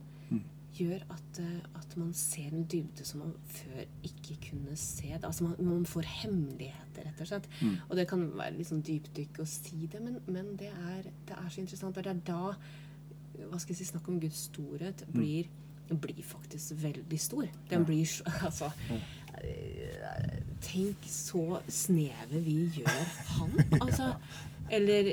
gjør 0.75 1.03
at, 1.13 1.39
eh, 1.39 1.59
at 1.79 1.93
man 1.97 2.13
ser 2.17 2.53
en 2.53 2.65
dybde 2.67 3.05
som 3.07 3.21
man 3.23 3.33
før 3.47 3.83
ikke 4.03 4.37
kunne 4.49 4.75
se. 4.79 5.07
Det. 5.13 5.23
Altså 5.23 5.45
man, 5.47 5.55
man 5.63 5.85
får 5.87 6.07
hemmeligheter, 6.21 7.05
rett 7.07 7.21
og 7.23 7.29
slett. 7.29 7.47
Og 7.89 7.95
det 7.99 8.07
kan 8.09 8.25
være 8.35 8.57
litt 8.57 8.71
sånn 8.71 8.83
dypdykk 8.85 9.39
å 9.39 9.47
si 9.49 9.87
det, 9.91 10.01
men, 10.03 10.19
men 10.27 10.55
det, 10.59 10.71
er, 10.71 11.07
det 11.27 11.37
er 11.37 11.47
så 11.47 11.61
interessant. 11.63 11.97
Og 11.97 12.03
det 12.03 12.11
er 12.11 12.25
da 12.27 12.55
hva 13.45 13.59
skal 13.59 13.73
jeg 13.75 13.81
si, 13.81 13.91
snakk 13.91 14.07
om 14.11 14.19
Guds 14.19 14.45
storhet 14.49 15.03
blir, 15.11 15.47
blir 15.89 16.21
faktisk 16.23 16.75
veldig 16.81 17.19
stor. 17.19 17.47
Den 17.69 17.87
blir 17.87 18.05
så 18.09 18.23
Altså 18.47 18.71
eh, 18.89 19.09
Tenk 20.65 21.07
så 21.09 21.61
sneve 21.69 22.41
vi 22.45 22.59
gjør 22.79 23.07
han. 23.35 23.55
Altså 23.81 24.13
Eller 24.73 25.11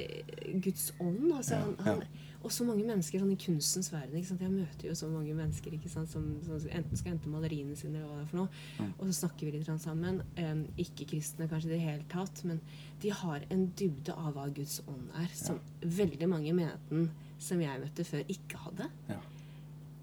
Guds 0.64 0.92
ånd. 1.00 1.26
Altså, 1.36 1.58
han, 1.60 1.74
han, 1.84 2.04
og 2.42 2.50
så 2.50 2.64
mange 2.66 2.82
mennesker 2.86 3.20
sånn 3.22 3.34
i 3.34 3.38
kunstens 3.38 3.90
verden. 3.92 4.16
Ikke 4.18 4.32
sant? 4.32 4.42
Jeg 4.42 4.50
møter 4.50 4.88
jo 4.88 4.94
så 4.98 5.08
mange 5.10 5.34
mennesker 5.36 5.76
ikke 5.76 5.90
sant? 5.92 6.10
Som, 6.10 6.24
som 6.46 6.64
enten 6.74 6.98
skal 6.98 7.14
hente 7.14 7.30
maleriene 7.30 7.76
sine, 7.78 8.00
eller 8.00 8.08
hva 8.08 8.16
det 8.18 8.24
er 8.24 8.30
for 8.32 8.40
noe. 8.40 8.88
Og 8.96 9.04
så 9.06 9.18
snakker 9.20 9.46
vi 9.46 9.52
litt 9.58 9.70
sammen. 9.84 10.22
Um, 10.40 10.64
Ikke-kristne 10.82 11.48
kanskje 11.50 11.70
i 11.70 11.74
det 11.76 11.82
hele 11.84 12.06
tatt, 12.10 12.42
men 12.48 12.58
de 13.02 13.12
har 13.22 13.46
en 13.52 13.66
dybde 13.78 14.16
av 14.16 14.32
hva 14.36 14.48
Guds 14.56 14.80
ånd 14.88 15.12
er, 15.20 15.28
som 15.38 15.60
veldig 15.82 16.30
mange 16.32 16.50
i 16.50 16.56
menigheten 16.56 17.12
som 17.42 17.62
jeg 17.62 17.82
møtte 17.82 18.06
før, 18.06 18.26
ikke 18.30 18.64
hadde. 18.64 18.88
Ja. 19.10 19.20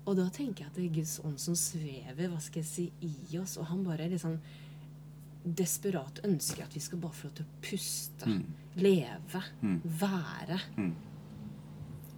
Og 0.10 0.16
da 0.18 0.26
tenker 0.34 0.64
jeg 0.66 0.72
at 0.72 0.78
det 0.80 0.88
er 0.88 0.96
Guds 0.96 1.20
ånd 1.22 1.38
som 1.42 1.56
svever 1.60 2.32
hva 2.32 2.40
skal 2.42 2.64
jeg 2.64 2.70
si, 2.70 2.86
i 3.06 3.38
oss, 3.38 3.58
og 3.62 3.68
han 3.70 3.84
bare 3.86 4.08
liksom 4.10 4.40
desperat 5.46 6.20
ønsker 6.28 6.66
at 6.66 6.74
vi 6.76 6.82
skal 6.84 7.00
bare 7.04 7.16
få 7.16 7.30
lov 7.30 7.36
til 7.38 7.46
å 7.46 7.60
puste, 7.64 8.34
leve, 8.82 9.44
være. 10.02 10.58
Mm. 10.80 10.90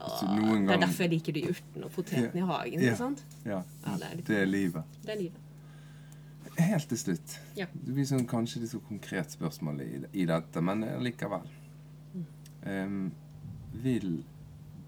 Åh, 0.01 0.23
gang... 0.39 0.65
Det 0.67 0.73
er 0.77 0.81
derfor 0.85 1.05
jeg 1.05 1.13
liker 1.17 1.35
de 1.37 1.43
urtene 1.51 1.85
og 1.85 1.93
potetene 1.93 2.41
i 2.41 2.47
hagen. 2.49 2.81
Yeah. 2.81 2.97
sant? 2.97 3.21
Yeah. 3.45 3.67
Ja, 3.85 3.95
det 4.01 4.07
er 4.07 4.15
litt- 4.17 4.27
Det 4.31 4.39
er 4.39 4.49
livet. 4.49 4.95
Det 5.05 5.13
er 5.13 5.19
livet. 5.21 5.47
Helt 6.57 6.87
til 6.89 6.97
slutt. 6.99 7.35
Ja. 7.55 7.67
Det 7.73 7.93
blir 7.95 8.07
sånn, 8.09 8.25
kanskje 8.27 8.63
litt 8.63 8.71
så 8.73 8.81
konkret 8.87 9.31
spørsmål 9.35 9.83
i, 9.85 9.91
i 10.23 10.25
dette, 10.29 10.61
men 10.65 10.81
likevel. 11.05 11.45
Um, 12.65 13.11
vil 13.83 14.23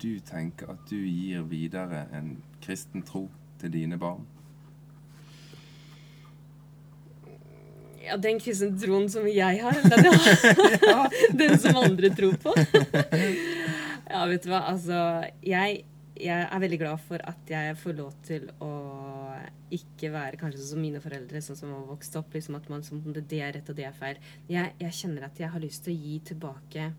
du 0.02 0.20
tenke 0.28 0.68
at 0.70 0.82
du 0.90 0.98
gir 0.98 1.46
videre 1.50 2.08
en 2.14 2.34
kristen 2.64 3.04
tro 3.06 3.28
til 3.62 3.74
dine 3.74 4.00
barn? 4.00 4.24
Ja, 8.04 8.18
den 8.20 8.40
kristne 8.44 8.74
troen 8.80 9.08
som 9.12 9.28
jeg 9.32 9.62
har, 9.64 9.78
den, 9.80 10.10
ja. 10.84 11.08
den 11.40 11.56
som 11.60 11.78
andre 11.80 12.12
tror 12.12 12.36
på. 12.44 12.56
ja, 14.12 14.26
vet 14.28 14.44
du 14.44 14.50
hva, 14.52 14.66
altså 14.74 14.98
jeg, 15.40 15.86
jeg 16.20 16.48
er 16.50 16.64
veldig 16.66 16.80
glad 16.82 17.06
for 17.06 17.24
at 17.24 17.54
jeg 17.54 17.78
får 17.80 17.96
lov 18.02 18.12
til 18.28 18.50
å 18.60 18.74
ikke 19.74 20.12
være 20.14 20.40
kanskje 20.42 20.60
sånn 20.60 20.74
som 20.76 20.84
mine 20.84 21.02
foreldre, 21.04 21.42
sånn 21.42 21.58
som 21.58 21.72
har 21.74 21.88
vokst 21.88 22.20
opp. 22.20 22.36
liksom 22.36 22.60
At 22.60 22.68
man 22.74 22.84
som 22.86 23.00
det, 23.08 23.24
er 23.40 23.56
rett 23.56 23.72
og 23.72 23.80
det 23.80 23.88
er 23.88 23.96
feil. 23.98 24.20
Jeg, 24.52 24.76
jeg 24.84 25.00
kjenner 25.00 25.30
at 25.30 25.40
jeg 25.40 25.54
har 25.54 25.64
lyst 25.64 25.86
til 25.86 25.96
å 25.96 26.04
gi 26.04 26.20
tilbake, 26.34 26.90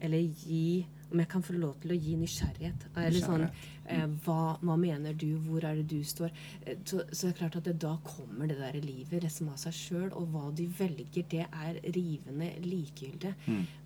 eller 0.00 0.44
gi 0.46 0.86
Om 1.10 1.18
jeg 1.22 1.28
kan 1.32 1.42
få 1.42 1.54
lov 1.56 1.78
til 1.80 1.94
å 1.94 1.96
gi 1.96 2.14
nysgjerrighet. 2.20 2.82
Eller 3.00 3.22
sånn 3.24 3.44
eh, 3.86 4.06
hva, 4.26 4.58
hva 4.60 4.76
mener 4.76 5.14
du? 5.16 5.38
Hvor 5.46 5.64
er 5.64 5.78
det 5.80 5.86
du 5.88 6.02
står? 6.04 6.30
Eh, 6.66 6.76
Så, 6.84 7.00
så 7.12 7.26
det 7.26 7.34
er 7.34 7.38
klart 7.38 7.56
at 7.56 7.64
det, 7.70 7.78
da 7.80 7.94
kommer 8.04 8.46
det 8.50 8.58
der 8.60 8.76
livet 8.84 9.22
resten 9.24 9.48
av 9.48 9.56
seg 9.62 9.72
sjøl. 9.72 10.08
Og 10.12 10.28
hva 10.34 10.50
de 10.52 10.66
velger, 10.78 11.24
det 11.32 11.46
er 11.48 11.80
rivende 11.96 12.50
likegyldig. 12.66 13.34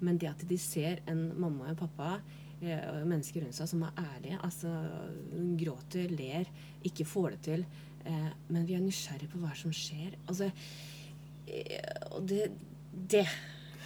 Men 0.01 0.19
det 0.19 0.33
at 0.33 0.43
de 0.51 0.59
ser 0.59 1.05
en 1.07 1.29
mamma 1.39 1.69
og 1.69 1.71
en 1.77 1.81
pappa 1.85 2.11
eh, 2.61 3.05
mennesker 3.07 3.43
rundt 3.47 3.55
seg 3.61 3.71
som 3.71 3.87
er 3.87 4.03
ærlige, 4.03 4.39
altså 4.43 4.75
gråter, 5.63 6.11
ler, 6.19 6.51
ikke 6.87 7.07
får 7.07 7.31
det 7.37 7.41
til, 7.47 7.65
eh, 8.05 8.29
men 8.51 8.67
vi 8.67 8.75
er 8.75 8.83
nysgjerrige 8.85 9.31
på 9.33 9.41
hva 9.43 9.55
som 9.59 9.73
skjer. 9.75 10.19
Altså, 10.27 10.51
eh, 11.47 12.07
og 12.13 12.27
det, 12.31 12.49
det 12.93 13.27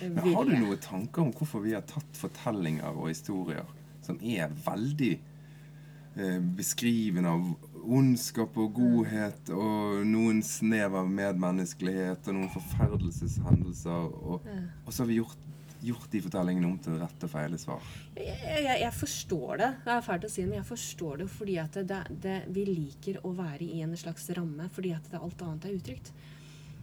Men 0.03 0.35
har 0.35 0.45
du 0.45 0.55
noen 0.59 0.83
tanker 0.83 1.25
om 1.25 1.33
hvorfor 1.37 1.65
vi 1.65 1.75
har 1.77 1.85
tatt 1.89 2.19
fortellinger 2.21 2.93
og 2.93 3.11
historier 3.11 3.65
som 4.07 4.19
er 4.23 4.53
veldig 4.67 5.15
eh, 5.17 6.39
beskrivende 6.59 7.33
av 7.33 7.49
ondskap 7.87 8.57
og 8.59 8.77
godhet 8.77 9.51
og 9.55 10.05
noen 10.09 10.43
snev 10.47 10.97
av 10.99 11.11
medmenneskelighet 11.11 12.31
og 12.31 12.39
noen 12.39 12.55
forferdelseshendelser, 12.55 14.09
og, 14.23 14.47
og 14.85 14.89
så 14.91 15.05
har 15.05 15.11
vi 15.11 15.21
gjort, 15.21 15.45
gjort 15.87 16.09
de 16.13 16.23
fortellingene 16.25 16.71
om 16.71 16.79
til 16.83 16.99
rette 17.01 17.29
og 17.29 17.33
feile 17.33 17.61
svar? 17.63 17.91
Jeg, 18.19 18.39
jeg, 18.43 18.79
jeg 18.83 18.95
forstår 18.97 19.63
det. 19.63 19.73
Det 19.85 19.95
er 19.95 20.07
fælt 20.09 20.29
å 20.29 20.33
si, 20.33 20.47
men 20.47 20.61
jeg 20.61 20.71
forstår 20.71 21.23
det 21.23 21.29
fordi 21.35 21.59
at 21.63 21.83
det, 21.93 22.01
det, 22.27 22.39
vi 22.55 22.67
liker 22.71 23.21
å 23.27 23.35
være 23.37 23.67
i 23.67 23.85
en 23.87 23.95
slags 23.99 24.31
ramme 24.39 24.71
fordi 24.75 24.95
at 24.97 25.13
det, 25.13 25.23
alt 25.23 25.47
annet 25.47 25.69
er 25.69 25.79
utrygt. 25.79 26.15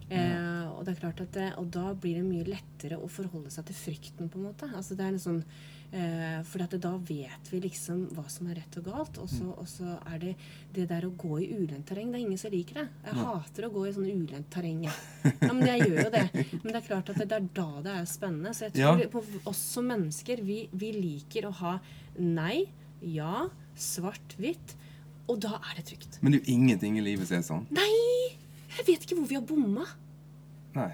Eh, 0.09 0.65
og 0.73 0.83
det 0.85 0.95
er 0.95 0.99
klart 0.99 1.21
at 1.23 1.31
det, 1.35 1.51
og 1.57 1.69
da 1.71 1.93
blir 1.93 2.19
det 2.19 2.25
mye 2.27 2.43
lettere 2.47 2.97
å 2.99 3.07
forholde 3.11 3.51
seg 3.53 3.65
til 3.69 3.75
frykten, 3.77 4.29
på 4.29 4.39
en 4.39 4.49
måte. 4.49 4.67
Altså 4.75 4.97
det 4.99 5.05
er 5.05 5.15
liksom 5.15 5.37
eh, 5.93 6.41
For 6.49 6.65
da 6.73 6.91
vet 7.07 7.51
vi 7.51 7.61
liksom 7.63 8.07
hva 8.17 8.25
som 8.31 8.49
er 8.51 8.59
rett 8.59 8.77
og 8.81 8.87
galt. 8.89 9.17
Og 9.23 9.29
så, 9.31 9.47
og 9.53 10.11
er 10.11 10.19
det 10.19 10.33
det 10.73 10.87
der 10.89 11.07
å 11.07 11.13
gå 11.15 11.39
i 11.45 11.49
ulendt 11.55 11.87
terreng. 11.87 12.11
Det 12.11 12.19
er 12.19 12.25
ingen 12.25 12.41
som 12.41 12.51
liker 12.51 12.81
det. 12.81 12.85
Jeg 13.07 13.19
hater 13.21 13.67
å 13.67 13.71
gå 13.77 13.85
i 13.87 13.95
sånn 13.95 14.09
ulendt 14.11 14.49
terreng. 14.53 14.83
Ja, 14.89 15.53
men 15.53 15.65
jeg 15.69 15.87
gjør 15.87 15.99
jo 16.03 16.13
det. 16.17 16.23
Men 16.63 16.69
det 16.73 16.77
er 16.81 16.87
klart 16.89 17.09
at 17.13 17.21
det, 17.23 17.31
er 17.31 17.49
da 17.55 17.67
det 17.85 17.97
er 18.01 18.05
spennende. 18.09 18.53
Så 18.57 18.67
jeg 18.67 18.77
tror 18.79 19.03
Ja. 19.03 19.09
på 19.13 19.23
oss 19.49 19.61
som 19.73 19.87
mennesker, 19.87 20.41
vi, 20.43 20.63
vi 20.73 20.91
liker 20.97 21.47
å 21.47 21.55
ha 21.63 21.77
nei, 22.19 22.65
ja, 23.01 23.45
svart-hvitt. 23.77 24.75
Og 25.31 25.39
da 25.39 25.55
er 25.71 25.77
det 25.79 25.85
trygt. 25.87 26.17
Men 26.21 26.33
det 26.33 26.41
er 26.41 26.43
jo 26.49 26.55
ingenting 26.57 26.97
i 26.99 27.03
livet 27.05 27.29
som 27.29 27.37
er 27.39 27.45
sånn. 27.47 27.67
Nei! 27.71 28.35
Jeg 28.77 28.88
vet 28.88 29.05
ikke 29.05 29.17
hvor 29.19 29.29
vi 29.29 29.38
har 29.38 29.45
bomma. 29.47 29.88
Nei. 30.77 30.91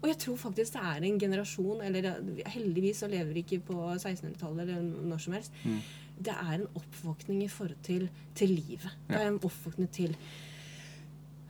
Og 0.00 0.08
jeg 0.08 0.18
tror 0.22 0.36
faktisk 0.40 0.76
det 0.76 0.82
er 0.90 1.06
en 1.06 1.18
generasjon 1.20 1.82
eller 1.84 2.06
Heldigvis 2.48 3.02
så 3.02 3.08
lever 3.10 3.34
vi 3.34 3.42
ikke 3.44 3.64
på 3.68 3.76
1600-tallet 3.98 4.62
eller 4.64 5.08
når 5.10 5.24
som 5.24 5.34
helst. 5.36 5.58
Mm. 5.64 5.80
Det 6.20 6.36
er 6.36 6.54
en 6.54 6.68
oppvåkning 6.76 7.42
i 7.44 7.50
forhold 7.52 7.82
til, 7.84 8.06
til 8.36 8.54
livet. 8.54 8.88
Det 9.08 9.18
er 9.18 9.28
en 9.28 9.40
oppvåkning 9.44 9.90
til 9.92 10.16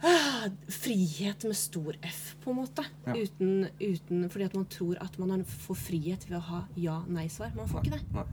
ah, 0.07 0.51
frihet 0.71 1.47
med 1.47 1.59
stor 1.59 1.99
F, 2.07 2.21
på 2.43 2.51
en 2.51 2.61
måte. 2.63 2.85
Ja. 3.07 3.15
Uten, 3.19 3.67
uten, 3.81 4.29
fordi 4.31 4.47
at 4.47 4.55
man 4.55 4.69
tror 4.71 4.99
at 5.03 5.19
man 5.19 5.45
får 5.45 5.81
frihet 5.87 6.29
ved 6.31 6.39
å 6.39 6.47
ha 6.51 6.61
ja-nei-svar. 6.79 7.55
Man 7.59 7.71
får 7.71 7.85
ikke 7.85 7.99
det. 7.99 8.05
Nei. 8.15 8.27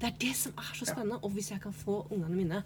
Det 0.00 0.10
er 0.10 0.16
det 0.20 0.34
som 0.36 0.52
er 0.60 0.72
så 0.76 0.88
spennende. 0.88 1.20
Og 1.22 1.32
hvis 1.36 1.52
jeg 1.52 1.62
kan 1.62 1.72
få 1.72 2.02
ungene 2.10 2.36
mine 2.36 2.62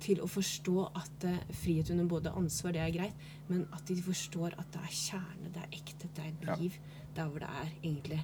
til 0.00 0.20
å 0.20 0.26
forstå 0.28 0.86
at 0.94 1.24
eh, 1.24 1.38
frihet 1.62 1.90
under 1.90 2.04
både 2.10 2.32
ansvar, 2.36 2.72
det 2.72 2.80
er 2.84 2.90
greit, 2.94 3.14
men 3.48 3.66
at 3.72 3.84
de 3.88 3.96
forstår 4.02 4.54
at 4.58 4.70
det 4.72 4.82
er 4.82 4.92
kjerne, 4.92 5.52
det 5.54 5.62
er 5.62 5.78
ekte, 5.78 6.08
det 6.14 6.24
er 6.24 6.32
Ja. 6.50 6.56
liv. 6.60 6.78
Der 7.16 7.28
hvor 7.28 7.38
det 7.40 7.48
er 7.48 7.70
egentlig 7.82 8.20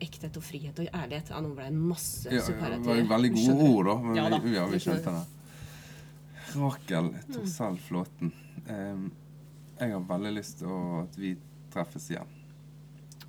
ekthet 0.00 0.36
og 0.36 0.42
frihet 0.42 0.78
og 0.82 0.86
ærlighet. 0.92 1.30
Ja, 1.30 1.40
nå 1.40 1.54
ble 1.54 1.64
det 1.70 1.72
masse 1.72 2.26
Ja, 2.30 2.40
ja, 2.42 2.70
det 2.76 2.84
var 2.84 3.18
veldig 3.18 3.30
gode 3.34 3.68
ord, 3.70 3.84
da. 3.86 3.94
Men 4.02 4.16
Ja 4.16 4.28
da, 4.28 4.38
vi, 4.38 4.54
ja, 4.56 4.66
vi 4.66 4.78
skjønte 4.82 5.14
det. 5.14 5.24
Rakel 6.56 7.12
Torsell 7.32 7.78
Flåten. 7.78 8.32
em, 8.68 9.10
jeg 9.78 9.92
har 9.92 10.00
veldig 10.08 10.32
lyst 10.34 10.58
til 10.58 10.66
at 11.02 11.16
vi 11.20 11.36
treffes 11.72 12.10
igjen. 12.10 12.28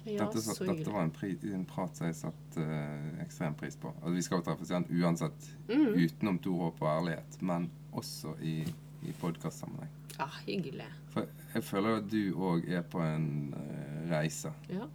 Ja, 0.07 0.25
dette, 0.25 0.41
så 0.41 0.63
dette 0.63 0.91
var 0.91 1.03
en, 1.03 1.11
pri, 1.11 1.33
en 1.51 1.65
prat 1.67 1.97
som 1.97 2.07
jeg 2.07 2.15
satte 2.15 2.63
uh, 2.63 3.21
ekstrem 3.23 3.55
pris 3.59 3.75
på. 3.75 3.91
Altså, 3.97 4.13
vi 4.15 4.23
skal 4.23 4.39
jo 4.39 4.45
treffes 4.47 4.71
igjen 4.71 4.87
uansett, 5.01 5.49
mm. 5.67 5.89
utenom 5.99 6.39
to 6.43 6.53
håp 6.61 6.79
og 6.83 6.89
ærlighet, 6.93 7.39
men 7.49 7.67
også 7.91 8.37
i, 8.39 8.61
i 9.03 9.15
podkastsammenheng. 9.19 9.91
Ja, 10.17 10.29
hyggelig. 10.45 10.87
For 11.11 11.27
jeg 11.53 11.65
føler 11.67 11.99
at 11.99 12.07
du 12.11 12.21
òg 12.39 12.69
er 12.71 12.87
på 12.87 13.03
en 13.03 13.27
uh, 13.51 14.07
reise. 14.13 14.53
Ja. 14.71 14.87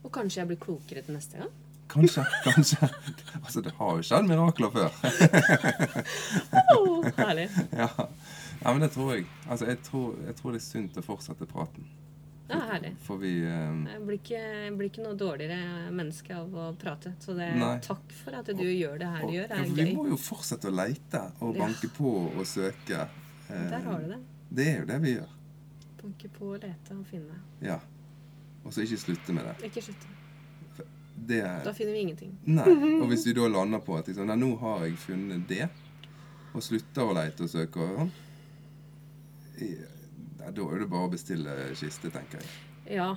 Og 0.00 0.12
kanskje 0.14 0.40
jeg 0.40 0.52
blir 0.54 0.62
klokere 0.64 1.04
til 1.04 1.18
neste 1.18 1.42
gang? 1.42 1.52
Kanskje, 1.90 2.24
kanskje. 2.48 2.88
Altså, 3.44 3.60
det 3.60 3.72
har 3.76 3.96
jo 3.96 4.02
skjedd 4.06 4.28
mirakler 4.30 4.70
før. 4.74 4.90
Oh, 6.70 7.04
herlig. 7.16 7.48
ja. 7.72 7.88
ja, 8.62 8.72
men 8.72 8.82
det 8.82 8.90
tror 8.94 9.14
jeg. 9.14 9.26
Altså, 9.48 9.66
jeg 9.66 9.78
tror, 9.84 10.14
jeg 10.26 10.36
tror 10.36 10.54
det 10.54 10.60
er 10.60 10.66
sunt 10.66 11.00
å 11.00 11.04
fortsette 11.04 11.48
praten. 11.50 11.88
Ja, 12.50 12.58
herlig. 12.72 12.90
For 13.06 13.16
vi 13.22 13.30
eh, 13.46 13.84
Jeg 13.92 14.00
blir, 14.06 14.16
ikke, 14.18 14.40
jeg 14.64 14.72
blir 14.76 14.88
ikke 14.90 15.04
noe 15.04 15.14
dårligere 15.20 15.90
menneske 15.94 16.34
av 16.34 16.50
å 16.50 16.68
prate. 16.80 17.12
Så 17.22 17.34
det, 17.38 17.50
Nei. 17.60 17.76
takk 17.84 18.12
for 18.24 18.34
at 18.40 18.46
du 18.50 18.64
gjør 18.66 18.98
det 18.98 19.06
her 19.14 19.22
og- 19.24 19.30
du 19.30 19.36
gjør. 19.38 19.48
Det 19.48 19.58
er 19.58 19.74
Vi 19.74 19.84
gøy. 19.84 19.94
må 19.96 20.08
jo 20.10 20.16
fortsette 20.16 20.66
å 20.70 20.74
leite 20.74 21.20
og 21.40 21.54
Ja. 21.56 21.60
banke 21.66 21.88
på 21.94 22.14
og 22.36 22.44
søke. 22.46 23.08
Eh, 23.48 23.70
Der 23.70 23.80
har 23.80 24.00
du 24.00 24.08
det. 24.08 24.20
Det 24.52 24.66
er 24.66 24.78
jo 24.80 24.86
det 24.86 25.00
vi 25.02 25.14
gjør. 25.16 25.28
Banke 26.02 26.28
på, 26.38 26.52
lete 26.60 26.90
og 26.98 27.06
finne. 27.06 27.38
Ja. 27.62 27.78
Og 28.64 28.72
så 28.72 28.82
ikke 28.82 28.98
slutte 28.98 29.32
med 29.32 29.44
det. 29.44 29.70
Ikke 29.70 29.82
slutte. 29.82 30.06
det 31.26 31.42
Da 31.64 31.72
finner 31.72 31.92
vi 31.92 32.00
ingenting. 32.00 32.36
Nei. 32.46 32.64
Og 33.02 33.08
hvis 33.10 33.26
vi 33.26 33.32
da 33.34 33.46
lander 33.46 33.78
på 33.80 33.98
at 33.98 34.06
liksom, 34.08 34.26
nei, 34.26 34.36
nå 34.36 34.58
har 34.58 34.86
jeg 34.86 34.96
funnet 34.96 35.46
det, 35.46 35.68
og 36.54 36.62
slutter 36.62 37.02
å 37.04 37.14
leite 37.14 37.42
og 37.42 37.48
søke 37.50 37.76
og 37.76 37.98
sånn, 37.98 38.10
ja, 39.60 39.86
da 40.48 40.66
er 40.72 40.82
det 40.82 40.90
bare 40.90 41.08
å 41.08 41.12
bestille 41.12 41.56
kiste, 41.78 42.10
tenker 42.12 42.40
jeg. 42.40 42.50
Ja, 42.98 43.12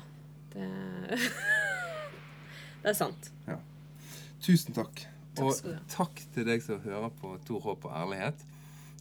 det 0.54 0.68
Det 2.84 2.92
er 2.92 2.98
sant. 3.00 3.30
Tusen 4.44 4.76
takk. 4.76 5.06
Takk 5.38 5.46
Og 5.48 5.78
takk 5.88 6.18
til 6.36 6.44
deg 6.50 6.60
som 6.66 6.82
hører 6.84 7.14
på 7.16 7.30
Tor 7.48 7.62
Håp 7.64 7.86
og 7.88 7.94
ærlighet. 7.96 8.42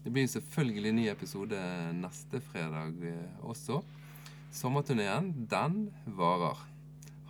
Det 0.05 0.13
blir 0.15 0.29
selvfølgelig 0.31 0.93
ny 0.95 1.09
episode 1.11 1.59
neste 1.99 2.39
fredag 2.53 3.03
eh, 3.11 3.43
også. 3.43 3.81
Sommerturneen, 4.55 5.33
den 5.51 5.89
varer. 6.07 6.63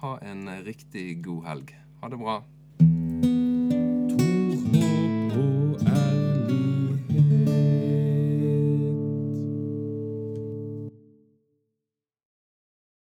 Ha 0.02 0.18
en 0.28 0.44
riktig 0.66 1.22
god 1.24 1.48
helg. 1.48 1.72
Ha 2.02 2.12
det 2.12 2.20
bra. 2.20 2.36